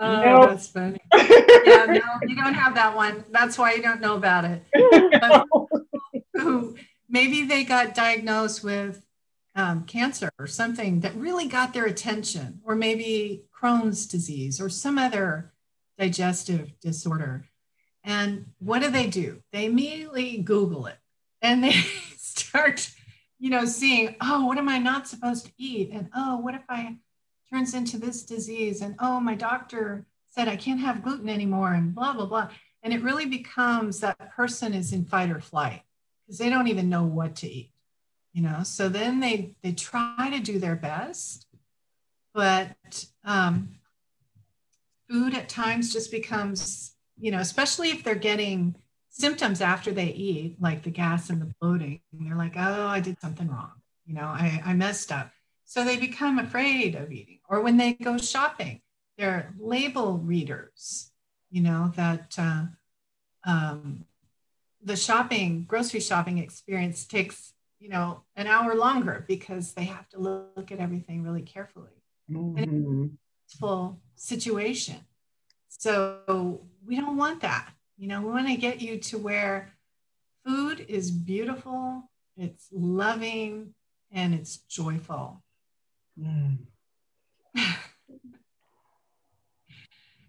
[0.00, 0.50] oh, nope.
[0.50, 1.00] that's funny.
[1.12, 3.24] Yeah, no, you don't have that one.
[3.30, 4.64] That's why you don't know about it.
[6.34, 6.76] who
[7.08, 9.04] maybe they got diagnosed with
[9.54, 14.98] um, cancer or something that really got their attention, or maybe Crohn's disease or some
[14.98, 15.52] other
[15.98, 17.44] digestive disorder.
[18.02, 19.42] And what do they do?
[19.52, 20.96] They immediately Google it
[21.42, 21.72] and they
[22.16, 22.90] start
[23.40, 25.90] you know, seeing, oh, what am I not supposed to eat?
[25.92, 26.96] And oh, what if I
[27.52, 28.80] turns into this disease?
[28.80, 32.48] And oh, my doctor said I can't have gluten anymore and blah, blah, blah.
[32.82, 35.82] And it really becomes that person is in fight or flight
[36.26, 37.72] because they don't even know what to eat,
[38.32, 38.62] you know?
[38.62, 41.46] So then they, they try to do their best,
[42.32, 43.70] but um,
[45.10, 48.76] food at times just becomes, you know, especially if they're getting
[49.08, 53.20] symptoms after they eat, like the gas and the bloating, they're like, oh, I did
[53.20, 53.72] something wrong.
[54.06, 55.30] You know, I, I messed up.
[55.64, 57.39] So they become afraid of eating.
[57.50, 58.80] Or when they go shopping,
[59.18, 61.10] they're label readers,
[61.50, 62.66] you know, that uh,
[63.44, 64.04] um,
[64.82, 70.20] the shopping, grocery shopping experience takes, you know, an hour longer because they have to
[70.20, 71.90] look at everything really carefully.
[72.30, 73.06] Mm-hmm.
[73.58, 74.96] full situation.
[75.68, 77.70] So we don't want that.
[77.98, 79.72] You know, we want to get you to where
[80.46, 83.74] food is beautiful, it's loving,
[84.12, 85.42] and it's joyful.
[86.18, 86.58] Mm.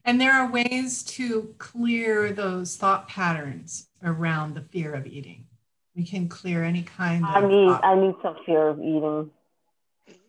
[0.05, 5.45] and there are ways to clear those thought patterns around the fear of eating.
[5.95, 7.49] We can clear any kind I of.
[7.49, 7.67] need.
[7.67, 7.83] Thought.
[7.83, 9.31] I need some fear of eating.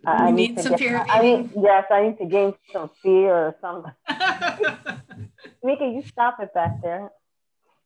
[0.05, 1.42] I need, need some get, fear of I eating.
[1.42, 3.92] Need, yes, I need to gain some fear or something.
[5.62, 7.11] Mika, you stop it back there.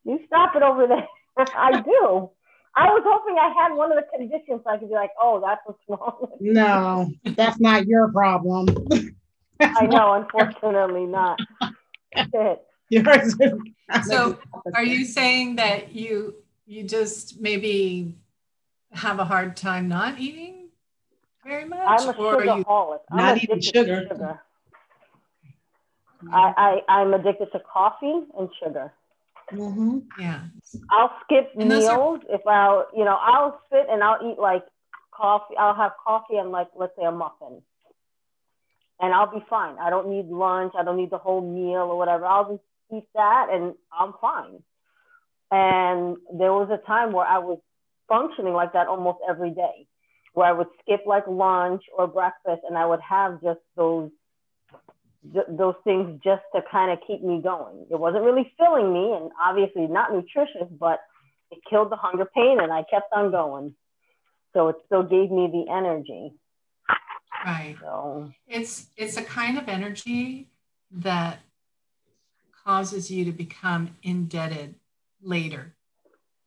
[0.05, 1.07] You stop it over there.
[1.55, 2.31] I do.
[2.77, 5.41] I was hoping I had one of the conditions so I could be like, oh,
[5.41, 6.29] that's what's wrong.
[6.41, 8.69] No, that's not your problem.
[9.61, 11.41] I know, unfortunately not.
[14.05, 14.39] so
[14.75, 16.35] are you saying that you
[16.67, 18.15] you just maybe
[18.93, 20.69] have a hard time not eating
[21.45, 21.81] very much?
[21.81, 23.01] I'm a sugarholic.
[23.11, 24.07] I'm not eating sugar.
[24.09, 24.41] sugar.
[26.33, 28.93] I, I, I'm addicted to coffee and sugar.
[29.53, 29.99] Mm-hmm.
[30.19, 30.41] Yeah.
[30.91, 34.65] I'll skip and meals are- if I'll, you know, I'll sit and I'll eat like
[35.13, 35.57] coffee.
[35.57, 37.63] I'll have coffee and like, let's say a muffin.
[39.01, 39.77] And I'll be fine.
[39.79, 40.73] I don't need lunch.
[40.79, 42.25] I don't need the whole meal or whatever.
[42.27, 42.63] I'll just
[42.95, 44.63] eat that and I'm fine.
[45.51, 47.59] And there was a time where I was
[48.09, 49.87] functioning like that almost every day,
[50.33, 54.11] where I would skip like lunch or breakfast and I would have just those
[55.33, 57.87] th- those things just to kind of keep me going.
[57.91, 61.01] It wasn't really filling me and obviously not nutritious, but
[61.51, 63.75] it killed the hunger pain and I kept on going.
[64.55, 66.33] So it still gave me the energy.
[67.45, 67.77] Right.
[67.81, 70.49] So it's it's a kind of energy
[70.91, 71.41] that
[72.65, 74.77] causes you to become indebted
[75.23, 75.75] later.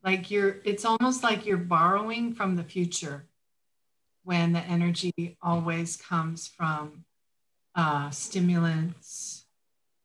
[0.02, 3.26] Like you're it's almost like you're borrowing from the future
[4.24, 7.04] when the energy always comes from
[7.74, 9.44] uh, stimulants,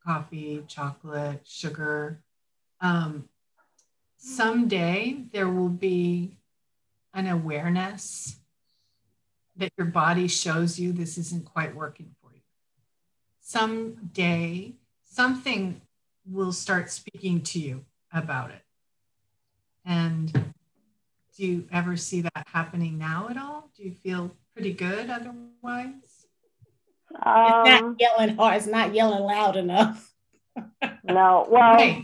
[0.05, 2.21] coffee, chocolate, sugar.
[2.81, 3.27] Um,
[4.17, 6.37] someday there will be
[7.13, 8.37] an awareness
[9.57, 12.41] that your body shows you this isn't quite working for you.
[13.39, 15.81] Someday something
[16.29, 18.61] will start speaking to you about it.
[19.85, 20.31] And
[21.37, 23.69] do you ever see that happening now at all?
[23.77, 26.14] Do you feel pretty good otherwise?
[27.23, 28.57] Um, it's not um, yelling hard.
[28.57, 30.13] It's not yelling loud enough.
[31.03, 31.47] no.
[31.49, 32.03] Well,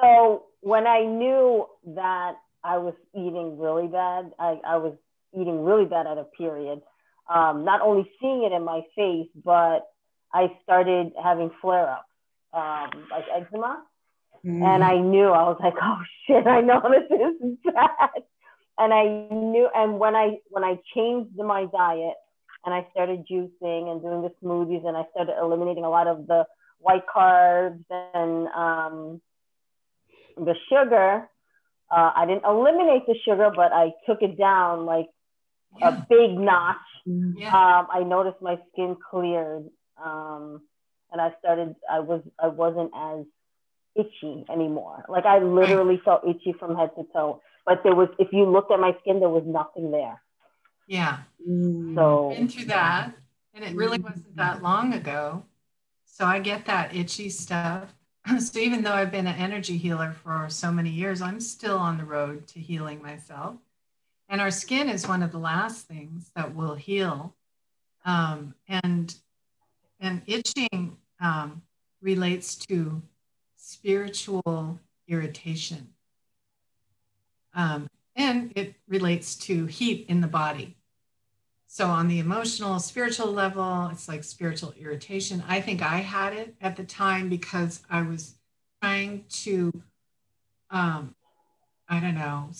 [0.00, 4.94] so when I knew that I was eating really bad, I, I was
[5.34, 6.80] eating really bad at a period.
[7.32, 9.86] Um, not only seeing it in my face, but
[10.32, 12.08] I started having flare ups,
[12.52, 13.82] um, like eczema.
[14.44, 14.62] Mm.
[14.62, 18.10] And I knew I was like, oh shit, I know this is bad.
[18.76, 22.14] And I knew, and when I when I changed my diet
[22.64, 26.26] and I started juicing and doing the smoothies and I started eliminating a lot of
[26.26, 26.46] the
[26.78, 29.20] white carbs and um,
[30.36, 31.28] the sugar,
[31.90, 35.08] uh, I didn't eliminate the sugar, but I took it down like
[35.78, 35.88] yeah.
[35.88, 36.76] a big notch.
[37.06, 37.48] Yeah.
[37.48, 39.68] Um, I noticed my skin cleared,
[40.02, 40.62] um,
[41.12, 41.76] and I started.
[41.90, 42.22] I was.
[42.42, 43.26] I wasn't as
[43.94, 45.04] itchy anymore.
[45.08, 47.42] Like I literally felt itchy from head to toe.
[47.66, 50.20] But there was, if you looked at my skin, there was nothing there.
[50.86, 51.18] Yeah.
[51.46, 53.12] So been through that,
[53.54, 55.44] and it really wasn't that long ago.
[56.04, 57.94] So I get that itchy stuff.
[58.38, 61.98] so even though I've been an energy healer for so many years, I'm still on
[61.98, 63.56] the road to healing myself.
[64.28, 67.34] And our skin is one of the last things that will heal.
[68.04, 69.14] Um, and
[70.00, 71.62] and itching um,
[72.02, 73.02] relates to
[73.56, 74.78] spiritual
[75.08, 75.88] irritation.
[77.54, 80.76] Um, and it relates to heat in the body.
[81.66, 85.42] So, on the emotional, spiritual level, it's like spiritual irritation.
[85.48, 88.36] I think I had it at the time because I was
[88.80, 89.82] trying to,
[90.70, 91.16] um,
[91.88, 92.50] I don't know,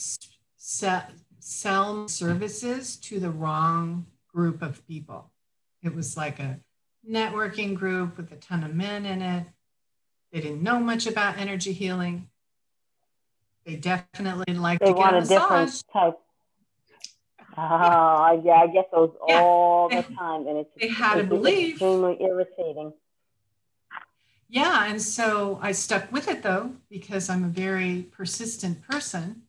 [0.56, 1.04] sell,
[1.38, 5.30] sell services to the wrong group of people.
[5.84, 6.58] It was like a
[7.08, 9.46] networking group with a ton of men in it.
[10.32, 12.28] They didn't know much about energy healing.
[13.64, 16.14] They definitely like they to want get a, a different type.
[17.56, 19.40] Oh, yeah, I get those yeah.
[19.40, 22.92] all the time, and it's they had to believe extremely irritating.
[24.48, 29.42] Yeah, and so I stuck with it though because I'm a very persistent person,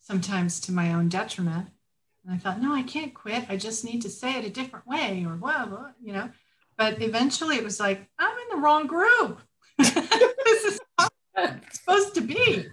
[0.00, 1.68] sometimes to my own detriment.
[2.24, 3.44] And I thought, no, I can't quit.
[3.48, 6.30] I just need to say it a different way, or blah, blah, you know.
[6.76, 9.40] But eventually, it was like I'm in the wrong group.
[9.78, 10.80] this is
[11.70, 12.66] supposed to be.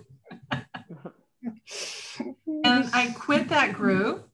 [2.19, 4.29] And I quit that group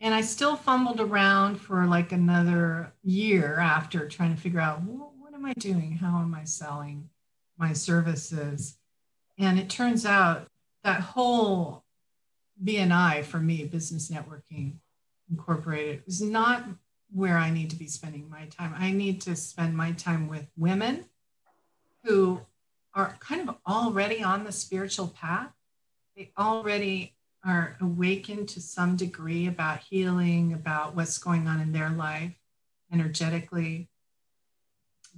[0.00, 5.12] and I still fumbled around for like another year after trying to figure out well,
[5.18, 5.92] what am I doing?
[5.92, 7.08] How am I selling
[7.58, 8.76] my services?
[9.38, 10.48] And it turns out
[10.82, 11.84] that whole
[12.62, 14.74] BNI for me, Business Networking
[15.30, 16.64] Incorporated, is not
[17.12, 18.74] where I need to be spending my time.
[18.76, 21.06] I need to spend my time with women
[22.04, 22.40] who
[22.92, 25.50] are kind of already on the spiritual path.
[26.16, 31.90] They already are awakened to some degree about healing, about what's going on in their
[31.90, 32.32] life
[32.92, 33.88] energetically,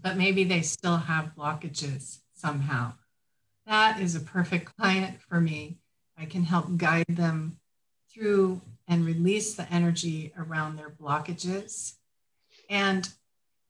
[0.00, 2.94] but maybe they still have blockages somehow.
[3.66, 5.78] That is a perfect client for me.
[6.16, 7.58] I can help guide them
[8.10, 11.94] through and release the energy around their blockages.
[12.70, 13.08] And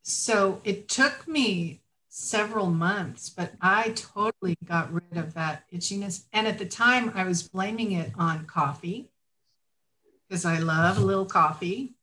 [0.03, 1.81] so it took me
[2.17, 6.25] several months, but I totally got rid of that itchiness.
[6.33, 9.11] And at the time, I was blaming it on coffee
[10.27, 11.95] because I love a little coffee.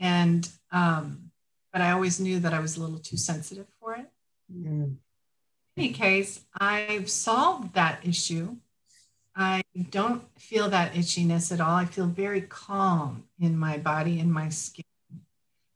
[0.00, 1.30] And, um,
[1.72, 4.10] but I always knew that I was a little too sensitive for it.
[4.52, 4.66] Mm.
[4.66, 4.98] In
[5.76, 8.56] any case, I've solved that issue.
[9.36, 11.76] I don't feel that itchiness at all.
[11.76, 14.84] I feel very calm in my body and my skin.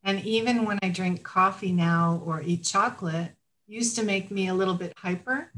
[0.03, 3.37] And even when I drink coffee now or eat chocolate,
[3.67, 5.51] used to make me a little bit hyper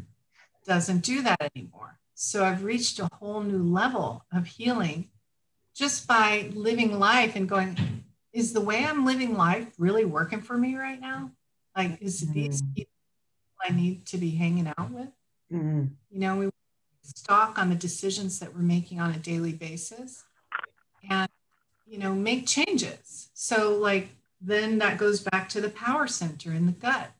[0.67, 1.99] doesn't do that anymore.
[2.15, 5.09] So I've reached a whole new level of healing
[5.75, 10.57] just by living life and going, is the way I'm living life really working for
[10.57, 11.31] me right now?
[11.77, 12.33] Like, is mm-hmm.
[12.33, 12.93] these people
[13.67, 15.09] I need to be hanging out with?
[15.53, 15.85] Mm-hmm.
[16.11, 16.51] You know, we
[17.03, 20.25] stock on the decisions that we're making on a daily basis
[21.09, 21.29] and,
[21.87, 23.31] you know, make changes.
[23.33, 24.09] So, like,
[24.41, 27.11] then that goes back to the power center in the gut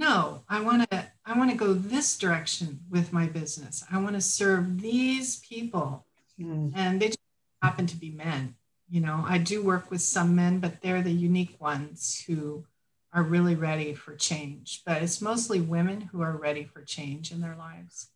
[0.00, 4.14] no i want to i want to go this direction with my business i want
[4.14, 6.04] to serve these people
[6.40, 6.72] mm.
[6.74, 7.18] and they just
[7.62, 8.54] happen to be men
[8.88, 12.64] you know i do work with some men but they're the unique ones who
[13.12, 17.42] are really ready for change but it's mostly women who are ready for change in
[17.42, 18.08] their lives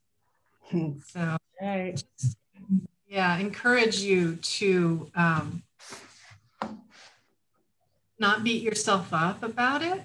[0.70, 0.92] hmm.
[1.06, 2.02] so right.
[2.18, 2.38] just,
[3.06, 5.62] yeah encourage you to um,
[8.18, 10.00] not beat yourself up about it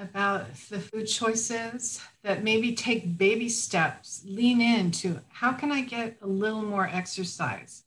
[0.00, 6.16] about the food choices that maybe take baby steps, lean into how can I get
[6.22, 7.84] a little more exercise?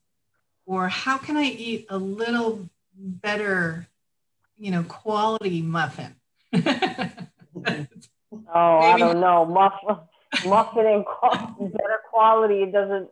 [0.66, 3.86] Or how can I eat a little better,
[4.56, 6.14] you know, quality muffin?
[6.54, 6.68] oh,
[8.54, 9.44] I don't know.
[9.44, 9.96] Muffin,
[10.48, 11.04] muffin and
[11.72, 13.10] better quality it doesn't,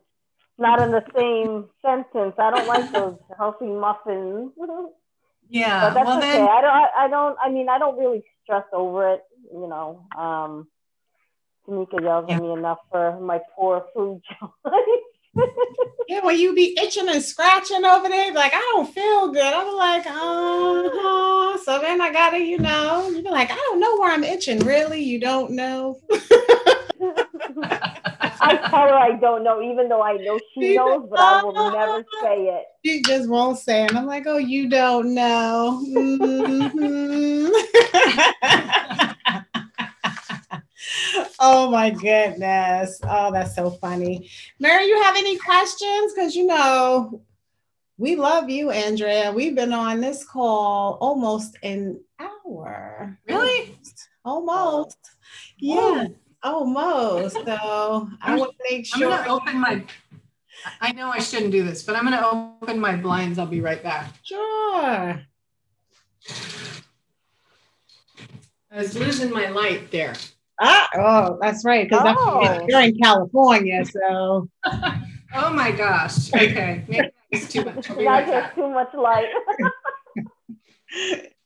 [0.59, 2.34] not in the same sentence.
[2.38, 4.53] I don't like those healthy muffins.
[5.53, 6.30] Yeah, but that's well, okay.
[6.32, 6.70] Then, I don't.
[6.70, 7.36] I, I don't.
[7.42, 9.22] I mean, I don't really stress over it.
[9.53, 10.68] You know, um,
[11.68, 15.43] Tamika yells at me enough for my poor food choice.
[16.09, 19.53] yeah, when you be itching and scratching over there, like I don't feel good.
[19.53, 21.59] I'm like, uh-huh.
[21.64, 24.61] So then I gotta, you know, you be like, I don't know where I'm itching.
[24.61, 25.03] Really?
[25.03, 26.01] You don't know?
[28.43, 31.70] I tell her I don't know, even though I know she knows, but I will
[31.70, 32.64] never say it.
[32.84, 33.95] She just won't say it.
[33.95, 35.80] I'm like, oh, you don't know.
[35.88, 37.47] Mm-hmm.
[41.38, 43.01] oh my goodness.
[43.05, 44.28] Oh, that's so funny.
[44.59, 46.12] Mary, you have any questions?
[46.12, 47.22] Because you know,
[47.99, 49.30] we love you, Andrea.
[49.30, 53.16] We've been on this call almost an hour.
[53.28, 53.78] Really?
[54.24, 54.99] Almost.
[55.59, 56.07] Yeah.
[56.43, 57.36] Almost.
[57.36, 59.11] So I want to make sure.
[59.11, 59.84] I'm going to open my.
[60.80, 62.26] I know I shouldn't do this, but I'm going to
[62.62, 63.38] open my blinds.
[63.38, 64.12] I'll be right back.
[64.22, 65.20] Sure.
[68.70, 70.14] I was losing my light there.
[70.61, 71.88] Ah, oh, that's right.
[71.88, 72.64] Because oh.
[72.68, 74.49] you're in California, so.
[74.64, 76.32] oh my gosh.
[76.32, 76.84] Okay.
[76.88, 77.88] Maybe that's too much.
[77.88, 79.28] That right too much light.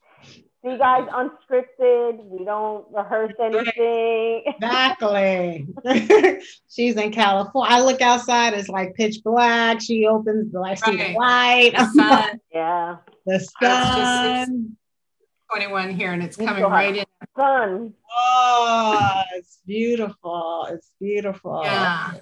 [0.66, 2.24] you guys unscripted.
[2.24, 4.42] We don't rehearse anything.
[4.56, 5.66] Exactly.
[6.68, 7.76] She's in California.
[7.76, 9.80] I look outside, it's like pitch black.
[9.80, 11.72] She opens the light, see the light.
[11.76, 12.40] The sun.
[12.54, 12.96] yeah.
[13.26, 14.76] The sun.
[15.52, 17.04] 21 here and it's coming right in.
[17.36, 17.94] Sun.
[18.10, 20.66] Oh, it's beautiful.
[20.70, 21.60] It's beautiful.
[21.62, 22.14] Yeah.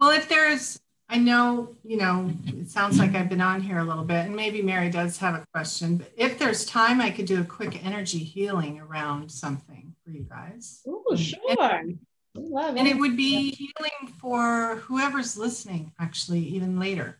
[0.00, 0.78] Well, if there's
[1.08, 4.34] I know, you know, it sounds like I've been on here a little bit, and
[4.34, 5.98] maybe Mary does have a question.
[5.98, 10.26] But if there's time, I could do a quick energy healing around something for you
[10.28, 10.82] guys.
[10.86, 11.40] Oh, sure.
[11.58, 11.98] And,
[12.34, 12.96] Love and it.
[12.96, 17.18] it would be healing for whoever's listening, actually, even later.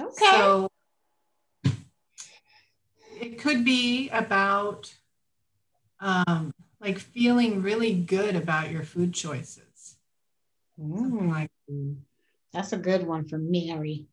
[0.00, 0.12] Okay.
[0.30, 0.68] So
[3.20, 4.94] it could be about
[6.00, 9.96] um, like feeling really good about your food choices.
[10.80, 11.30] Mm.
[11.30, 11.50] Like
[12.52, 14.06] that's a good one for Mary.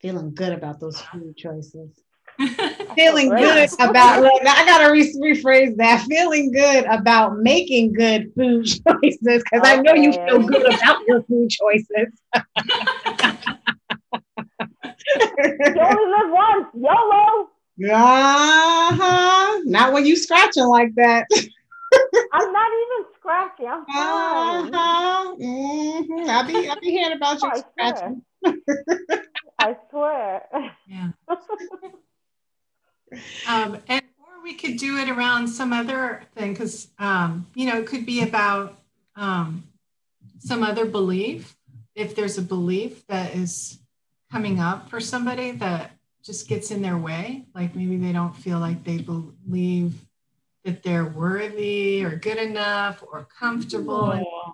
[0.00, 1.90] Feeling good about those food choices.
[2.94, 6.06] Feeling good about, look, I gotta re- rephrase that.
[6.08, 9.72] Feeling good about making good food choices because okay.
[9.72, 12.08] I know you feel good about your food choices.
[15.06, 17.50] you only live once, YOLO.
[17.92, 19.60] Uh-huh.
[19.64, 21.26] Not when you scratching like that.
[22.32, 23.66] I'm not even scratchy.
[23.66, 24.74] I'm fine.
[24.74, 25.36] Uh-huh.
[25.38, 26.30] Mm-hmm.
[26.30, 28.22] I'll be I'll be hearing about you scratching.
[29.58, 30.42] I swear.
[30.86, 31.10] Yeah.
[33.48, 37.78] um, and or we could do it around some other thing because um, you know
[37.78, 38.78] it could be about
[39.16, 39.64] um,
[40.38, 41.56] some other belief.
[41.94, 43.78] If there's a belief that is
[44.32, 45.90] coming up for somebody that
[46.22, 49.94] just gets in their way, like maybe they don't feel like they believe
[50.64, 54.12] that they're worthy or good enough or comfortable.
[54.12, 54.52] Oh,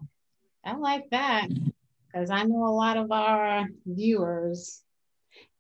[0.65, 1.49] I like that
[2.17, 4.83] because I know a lot of our viewers,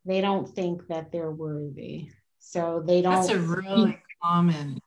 [0.05, 2.11] they don't think that they're worthy.
[2.39, 3.15] So they don't.
[3.15, 4.03] That's a really speak.
[4.23, 4.81] common.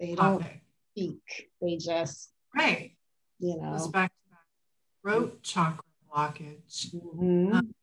[0.00, 0.62] They don't topic.
[0.92, 1.50] speak.
[1.62, 2.30] They just.
[2.56, 2.92] Right.
[3.38, 3.72] You know.
[3.72, 6.94] Goes back to that throat chakra blockage.
[6.94, 7.54] Mm-hmm.
[7.54, 7.74] Um,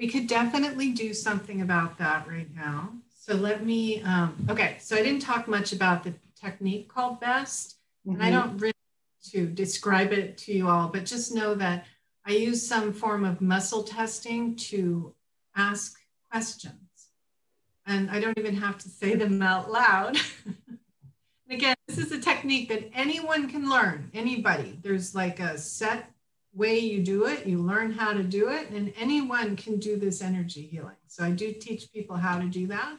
[0.00, 2.94] we could definitely do something about that right now.
[3.26, 7.78] So let me, um, okay, so I didn't talk much about the technique called BEST,
[8.06, 8.16] mm-hmm.
[8.16, 8.50] and I mm-hmm.
[8.50, 8.74] don't really
[9.30, 11.86] to describe it to you all, but just know that
[12.26, 15.14] I use some form of muscle testing to
[15.56, 15.98] ask
[16.30, 17.08] questions.
[17.86, 20.18] And I don't even have to say them out loud.
[21.46, 24.78] And again, this is a technique that anyone can learn, anybody.
[24.82, 26.10] There's like a set
[26.54, 30.22] way you do it, you learn how to do it, and anyone can do this
[30.22, 30.96] energy healing.
[31.06, 32.96] So I do teach people how to do that.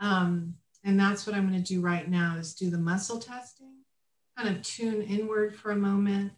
[0.00, 3.72] Um, and that's what I'm going to do right now is do the muscle testing,
[4.36, 6.32] kind of tune inward for a moment.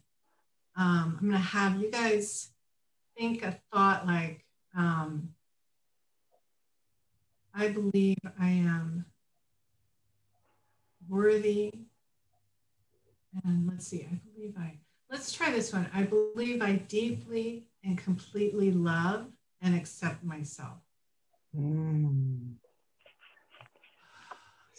[0.77, 2.49] Um, I'm going to have you guys
[3.17, 4.45] think a thought like,
[4.75, 5.29] um,
[7.53, 9.05] I believe I am
[11.09, 11.71] worthy.
[13.43, 14.77] And let's see, I believe I,
[15.09, 15.89] let's try this one.
[15.93, 19.25] I believe I deeply and completely love
[19.61, 20.77] and accept myself.
[21.57, 22.55] Mm.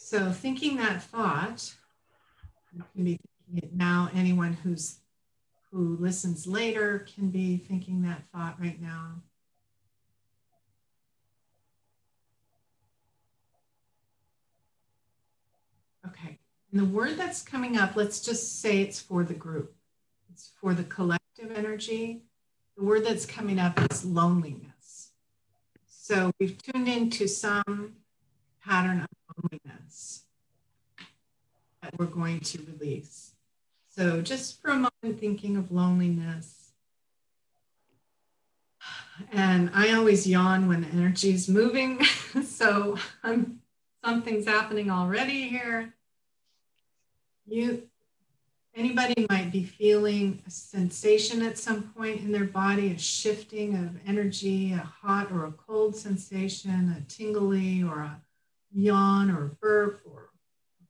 [0.09, 1.75] So thinking that thought,
[2.73, 4.09] you can be thinking it now.
[4.15, 5.01] Anyone who's
[5.71, 9.17] who listens later can be thinking that thought right now.
[16.07, 16.39] Okay,
[16.73, 19.75] and the word that's coming up, let's just say it's for the group.
[20.33, 22.23] It's for the collective energy.
[22.79, 25.11] The word that's coming up is loneliness.
[25.87, 27.97] So we've tuned into some
[28.65, 30.25] pattern of loneliness
[31.83, 33.33] that we're going to release.
[33.89, 36.71] So, just for a moment, thinking of loneliness.
[39.33, 42.05] And I always yawn when the energy is moving.
[42.45, 43.61] so, I'm,
[44.05, 45.95] something's happening already here.
[47.47, 47.83] You,
[48.77, 53.97] anybody might be feeling a sensation at some point in their body, a shifting of
[54.07, 58.21] energy, a hot or a cold sensation, a tingly or a
[58.73, 60.31] yawn or burp or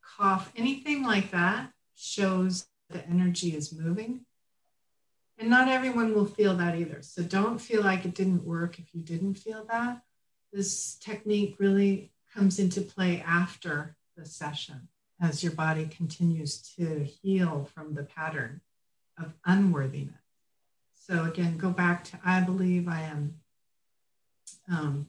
[0.02, 4.20] cough, anything like that shows the energy is moving.
[5.38, 7.02] And not everyone will feel that either.
[7.02, 10.02] So don't feel like it didn't work if you didn't feel that.
[10.52, 14.88] This technique really comes into play after the session
[15.20, 18.60] as your body continues to heal from the pattern
[19.18, 20.14] of unworthiness.
[20.94, 23.34] So again, go back to I believe I am.
[24.70, 25.06] Um,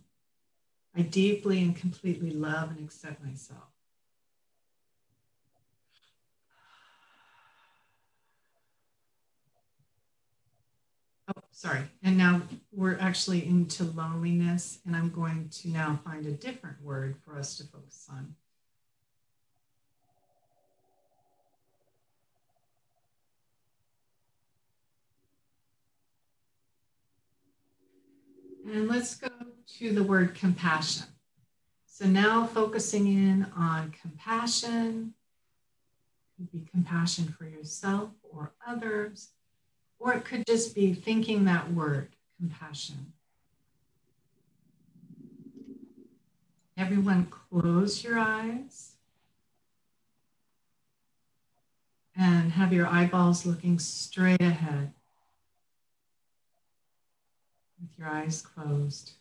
[0.99, 3.69] I deeply and completely love and accept myself.
[11.29, 11.83] Oh, sorry.
[12.03, 12.41] And now
[12.73, 17.55] we're actually into loneliness, and I'm going to now find a different word for us
[17.59, 18.35] to focus on.
[28.65, 29.29] And let's go
[29.77, 31.05] to the word compassion.
[31.85, 35.13] So now focusing in on compassion,
[36.37, 39.29] could be compassion for yourself or others,
[39.99, 43.13] or it could just be thinking that word, compassion.
[46.77, 48.93] Everyone, close your eyes
[52.15, 54.93] and have your eyeballs looking straight ahead
[57.81, 59.11] with your eyes closed.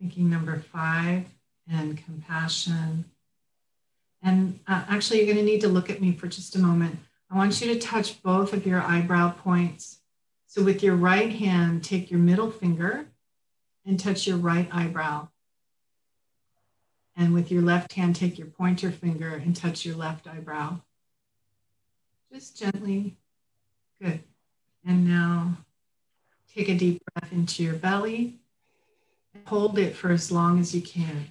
[0.00, 1.26] Thinking number five
[1.70, 3.04] and compassion.
[4.22, 6.98] And uh, actually, you're going to need to look at me for just a moment.
[7.30, 10.00] I want you to touch both of your eyebrow points.
[10.46, 13.06] So, with your right hand, take your middle finger
[13.86, 15.28] and touch your right eyebrow.
[17.16, 20.80] And with your left hand, take your pointer finger and touch your left eyebrow.
[22.32, 23.16] Just gently.
[24.00, 24.20] Good.
[24.84, 25.58] And now
[26.54, 28.40] Take a deep breath into your belly
[29.46, 31.30] hold it for as long as you can.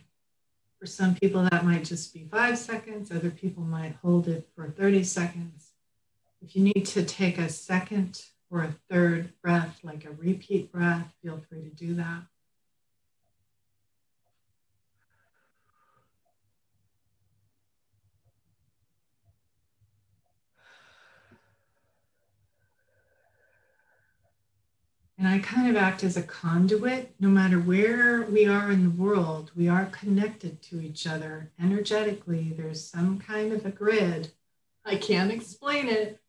[0.79, 3.11] For some people, that might just be five seconds.
[3.11, 5.71] Other people might hold it for 30 seconds.
[6.41, 11.13] If you need to take a second or a third breath, like a repeat breath,
[11.21, 12.23] feel free to do that.
[25.19, 27.13] And I kind of act as a conduit.
[27.19, 32.53] No matter where we are in the world, we are connected to each other energetically.
[32.55, 34.31] There's some kind of a grid.
[34.85, 36.21] I can't explain it,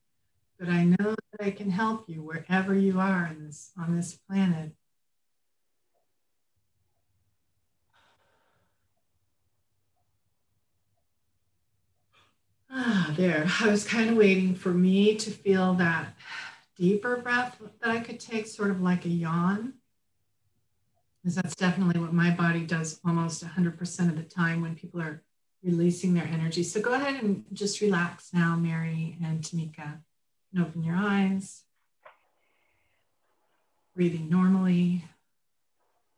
[0.58, 4.72] but I know that I can help you wherever you are this, on this planet.
[12.68, 13.48] Ah, there.
[13.60, 16.16] I was kind of waiting for me to feel that
[16.80, 19.74] deeper breath that I could take, sort of like a yawn.
[21.22, 25.22] Because that's definitely what my body does almost 100% of the time when people are
[25.62, 26.62] releasing their energy.
[26.62, 29.98] So go ahead and just relax now, Mary and Tamika,
[30.52, 31.64] and open your eyes.
[33.94, 35.04] Breathing normally,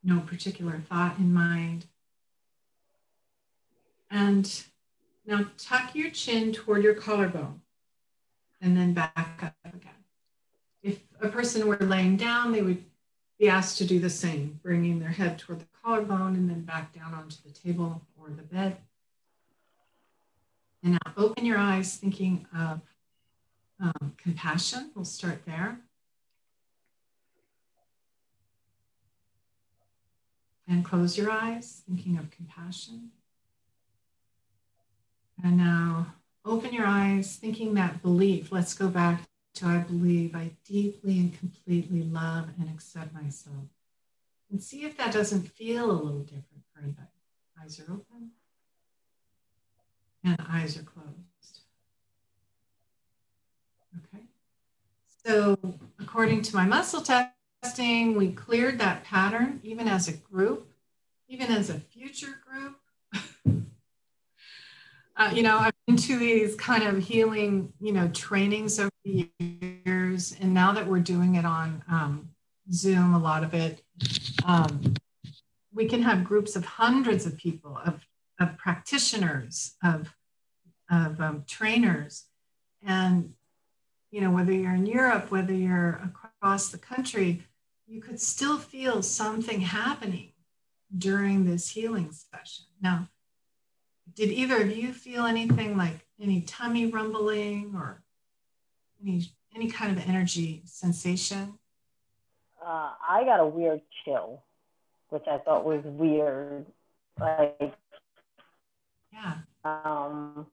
[0.05, 1.87] no particular thought in mind.
[4.09, 4.63] And
[5.27, 7.63] now tuck your chin toward your collarbone
[8.61, 9.91] and then back up again
[11.23, 12.85] a person were laying down, they would
[13.39, 16.93] be asked to do the same, bringing their head toward the collarbone and then back
[16.93, 18.77] down onto the table or the bed.
[20.83, 22.81] And now open your eyes, thinking of
[23.81, 24.91] um, compassion.
[24.95, 25.79] We'll start there.
[30.68, 33.11] And close your eyes, thinking of compassion.
[35.45, 36.14] And now
[36.45, 38.51] open your eyes, thinking that belief.
[38.51, 39.23] Let's go back
[39.55, 43.66] to I believe I deeply and completely love and accept myself.
[44.50, 47.09] And see if that doesn't feel a little different for anybody.
[47.62, 48.30] Eyes are open
[50.24, 51.61] and eyes are closed.
[53.98, 54.24] Okay.
[55.24, 55.59] So,
[56.00, 60.72] according to my muscle testing, we cleared that pattern even as a group,
[61.28, 62.76] even as a future group.
[65.16, 70.36] uh, you know, I've been to these kind of healing, you know, trainings over years,
[70.40, 72.28] and now that we're doing it on um,
[72.72, 73.82] Zoom, a lot of it,
[74.44, 74.94] um,
[75.74, 78.07] we can have groups of hundreds of people, of,
[78.38, 80.14] of practitioners, of
[80.90, 82.24] of um, trainers.
[82.86, 83.32] And,
[84.11, 87.42] you know, whether you're in Europe, whether you're across the country,
[87.86, 90.32] you could still feel something happening
[90.96, 92.66] during this healing session.
[92.82, 93.09] Now,
[94.14, 98.01] did either of you feel anything like any tummy rumbling or
[99.03, 101.59] any any kind of energy sensation?
[102.64, 104.42] Uh, I got a weird chill,
[105.11, 106.64] which I thought was weird.
[107.20, 107.74] Like,
[109.12, 109.34] yeah.
[109.64, 110.46] Um,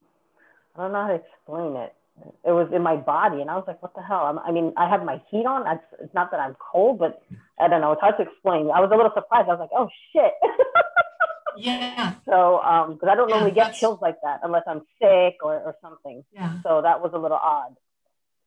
[0.75, 1.95] I don't know how to explain it.
[2.43, 4.89] It was in my body, and I was like, "What the hell?" i mean, I
[4.89, 5.65] have my heat on.
[6.01, 7.21] it's not that I'm cold, but
[7.59, 7.93] I don't know.
[7.93, 8.69] It's hard to explain.
[8.71, 9.47] I was a little surprised.
[9.47, 10.33] I was like, "Oh shit."
[11.57, 12.15] yeah.
[12.25, 15.55] So, um, because I don't yeah, normally get chills like that unless I'm sick or,
[15.59, 16.25] or something.
[16.33, 16.61] Yeah.
[16.63, 17.75] So that was a little odd.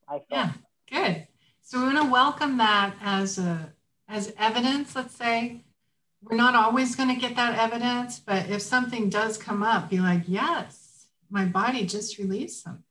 [0.07, 0.25] I thought.
[0.29, 0.51] Yeah.
[0.89, 1.27] Good.
[1.61, 3.73] So we're going to welcome that as a
[4.07, 4.95] as evidence.
[4.95, 5.61] Let's say
[6.21, 9.99] we're not always going to get that evidence, but if something does come up, be
[9.99, 12.83] like, yes, my body just released something.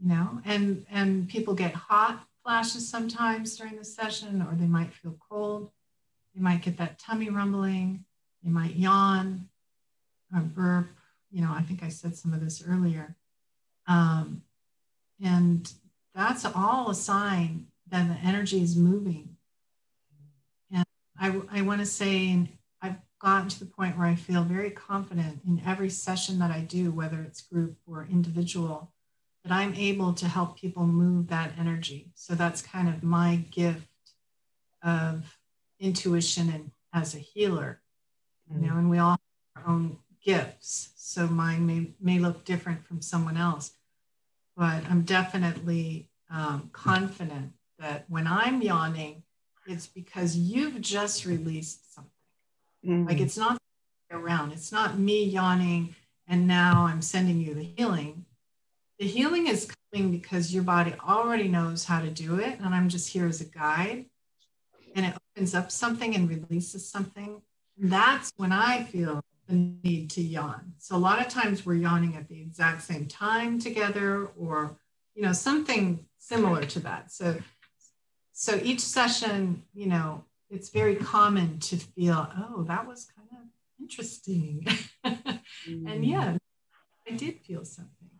[0.00, 4.92] You know, and and people get hot flashes sometimes during the session, or they might
[4.92, 5.70] feel cold.
[6.34, 8.04] They might get that tummy rumbling.
[8.44, 9.48] They might yawn
[10.34, 10.88] or burp.
[11.32, 13.16] You know, I think I said some of this earlier.
[13.88, 14.42] Um,
[15.22, 15.72] and
[16.16, 19.36] that's all a sign that the energy is moving.
[20.72, 20.84] And
[21.20, 22.48] I, I want to say,
[22.80, 26.60] I've gotten to the point where I feel very confident in every session that I
[26.60, 28.92] do, whether it's group or individual,
[29.44, 32.10] that I'm able to help people move that energy.
[32.14, 33.86] So that's kind of my gift
[34.82, 35.38] of
[35.78, 37.82] intuition and as a healer,
[38.50, 38.78] you know, mm.
[38.78, 39.18] and we all
[39.54, 40.92] have our own gifts.
[40.96, 43.75] So mine may, may look different from someone else
[44.56, 49.22] but I'm definitely um, confident that when I'm yawning,
[49.66, 52.10] it's because you've just released something.
[52.84, 53.08] Mm-hmm.
[53.08, 53.58] Like it's not
[54.10, 55.94] around, it's not me yawning
[56.28, 58.24] and now I'm sending you the healing.
[58.98, 62.88] The healing is coming because your body already knows how to do it, and I'm
[62.88, 64.06] just here as a guide.
[64.94, 67.42] And it opens up something and releases something.
[67.76, 70.72] That's when I feel the need to yawn.
[70.78, 74.76] So a lot of times we're yawning at the exact same time together or
[75.14, 77.12] you know something similar to that.
[77.12, 77.36] So
[78.32, 83.48] so each session, you know, it's very common to feel, oh, that was kind of
[83.80, 84.66] interesting.
[85.66, 86.36] And yeah,
[87.08, 88.10] I did feel something.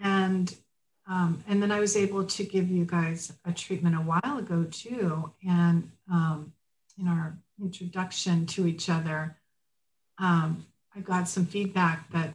[0.00, 0.54] And
[1.06, 4.64] um, and then I was able to give you guys a treatment a while ago
[4.70, 5.32] too.
[5.46, 6.52] And um,
[6.98, 9.36] in our introduction to each other,
[10.18, 12.34] um, I got some feedback that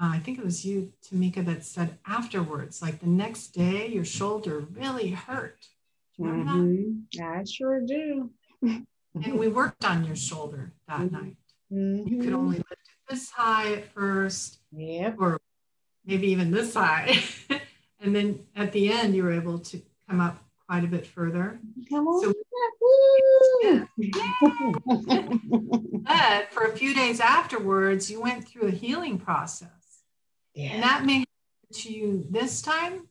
[0.00, 4.04] uh, I think it was you, Tamika, that said afterwards, like the next day, your
[4.04, 5.66] shoulder really hurt.
[6.20, 7.22] Mm-hmm.
[7.22, 8.30] I sure do.
[8.62, 11.14] and we worked on your shoulder that mm-hmm.
[11.14, 11.36] night.
[11.72, 12.08] Mm-hmm.
[12.08, 15.16] You could only lift it this high at first, yep.
[15.18, 15.40] or
[16.04, 17.18] maybe even this high.
[18.00, 21.60] and then at the end, you were able to come up quite a bit further.
[21.88, 22.22] Come on.
[22.22, 22.34] So,
[23.62, 23.84] yeah.
[26.02, 29.70] but for a few days afterwards, you went through a healing process.
[30.54, 30.70] Yeah.
[30.70, 31.26] And that may happen
[31.72, 33.08] to you this time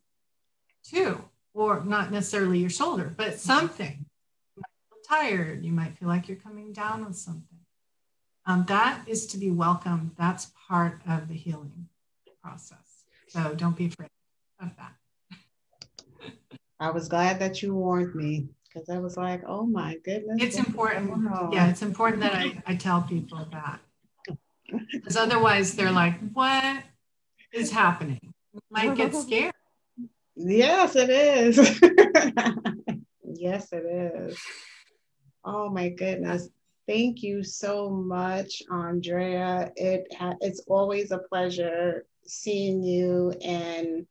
[0.83, 4.05] too, or not necessarily your shoulder, but something.
[4.55, 5.63] You might feel tired.
[5.63, 7.43] You might feel like you're coming down with something.
[8.45, 10.11] Um, that is to be welcomed.
[10.17, 11.87] That's part of the healing
[12.43, 13.03] process.
[13.29, 14.09] So don't be afraid
[14.61, 14.93] of that.
[16.79, 20.41] I was glad that you warned me because I was like, oh my goodness.
[20.41, 21.11] It's important.
[21.53, 23.79] Yeah, it's important that I, I tell people that.
[24.91, 26.83] Because otherwise they're like, what
[27.53, 28.19] is happening?
[28.69, 29.53] might get scared.
[30.35, 31.57] Yes, it is.
[33.23, 34.37] yes, it is.
[35.45, 36.49] Oh my goodness.
[36.87, 39.71] Thank you so much, Andrea.
[39.75, 40.07] It
[40.41, 44.05] it's always a pleasure seeing you and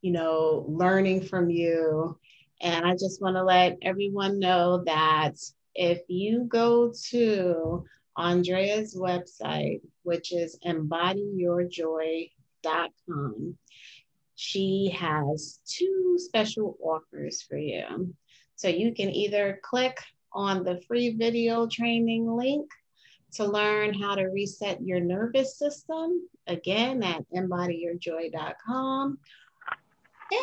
[0.00, 2.16] you know, learning from you.
[2.60, 5.34] And I just want to let everyone know that
[5.74, 7.84] if you go to
[8.16, 13.58] Andrea's website, which is embodyyourjoy.com,
[14.34, 18.14] she has two special offers for you.
[18.56, 19.98] So you can either click
[20.32, 22.68] on the free video training link
[23.34, 29.18] to learn how to reset your nervous system, again at embodyyourjoy.com,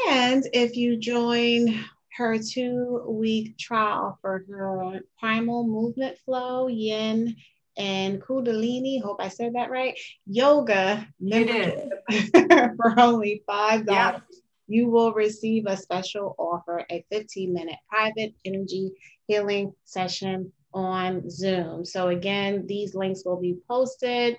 [0.09, 1.83] and if you join
[2.17, 7.35] her two week trial for her primal movement flow, yin,
[7.77, 14.19] and Kundalini, hope I said that right, yoga for only $5, yeah.
[14.67, 18.91] you will receive a special offer a 15 minute private energy
[19.27, 21.83] healing session on Zoom.
[21.85, 24.37] So, again, these links will be posted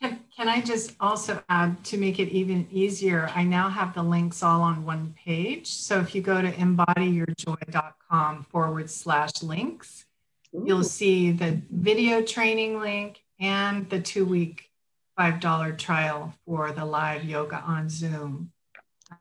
[0.00, 3.30] Can, can I just also add to make it even easier?
[3.34, 5.66] I now have the links all on one page.
[5.66, 10.05] So if you go to embodyyourjoy.com forward slash links,
[10.52, 14.70] You'll see the video training link and the two week
[15.18, 18.52] $5 trial for the live yoga on Zoom.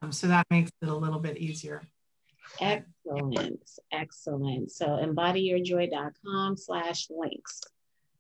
[0.02, 1.82] Um, so that makes it a little bit easier.
[2.60, 3.70] Excellent.
[3.92, 4.72] Excellent.
[4.72, 7.62] So embodyyourjoy.com slash links.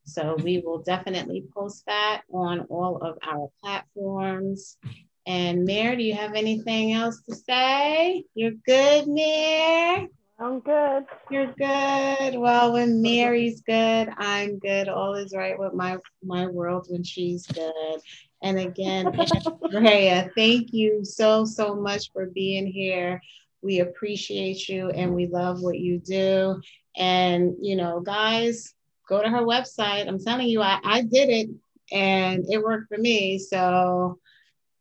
[0.03, 4.77] So we will definitely post that on all of our platforms.
[5.25, 8.23] And Mare, do you have anything else to say?
[8.35, 10.07] You're good, Mare.
[10.37, 11.05] I'm good.
[11.31, 12.37] You're good.
[12.37, 14.89] Well, when Mary's good, I'm good.
[14.89, 17.99] All is right with my my world when she's good.
[18.43, 19.17] And again,
[19.63, 23.21] Andrea, thank you so so much for being here.
[23.61, 26.61] We appreciate you and we love what you do.
[26.97, 28.73] And you know, guys,
[29.07, 30.05] go to her website.
[30.05, 31.49] I'm telling you, I, I did it
[31.93, 33.39] and it worked for me.
[33.39, 34.19] So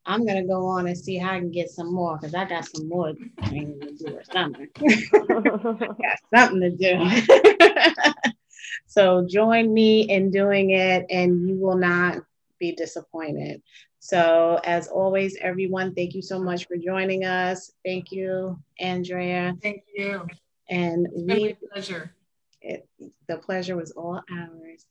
[0.07, 2.66] I'm gonna go on and see how I can get some more because I got
[2.66, 3.12] some more
[3.46, 4.68] training to do or something.
[4.78, 8.12] got something to do.
[8.86, 12.18] so join me in doing it, and you will not
[12.59, 13.62] be disappointed.
[14.00, 17.72] So as always, everyone, thank you so much for joining us.
[17.84, 19.55] Thank you, Andrea.
[19.62, 20.26] Thank you.
[20.68, 22.14] And we pleasure.
[22.61, 22.86] It,
[23.28, 24.86] the pleasure was all ours.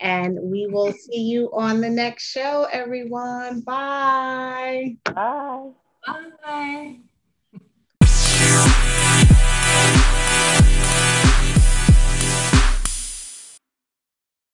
[0.00, 3.60] And we will see you on the next show, everyone.
[3.60, 4.96] Bye.
[5.04, 5.70] Bye.
[6.44, 6.98] Bye.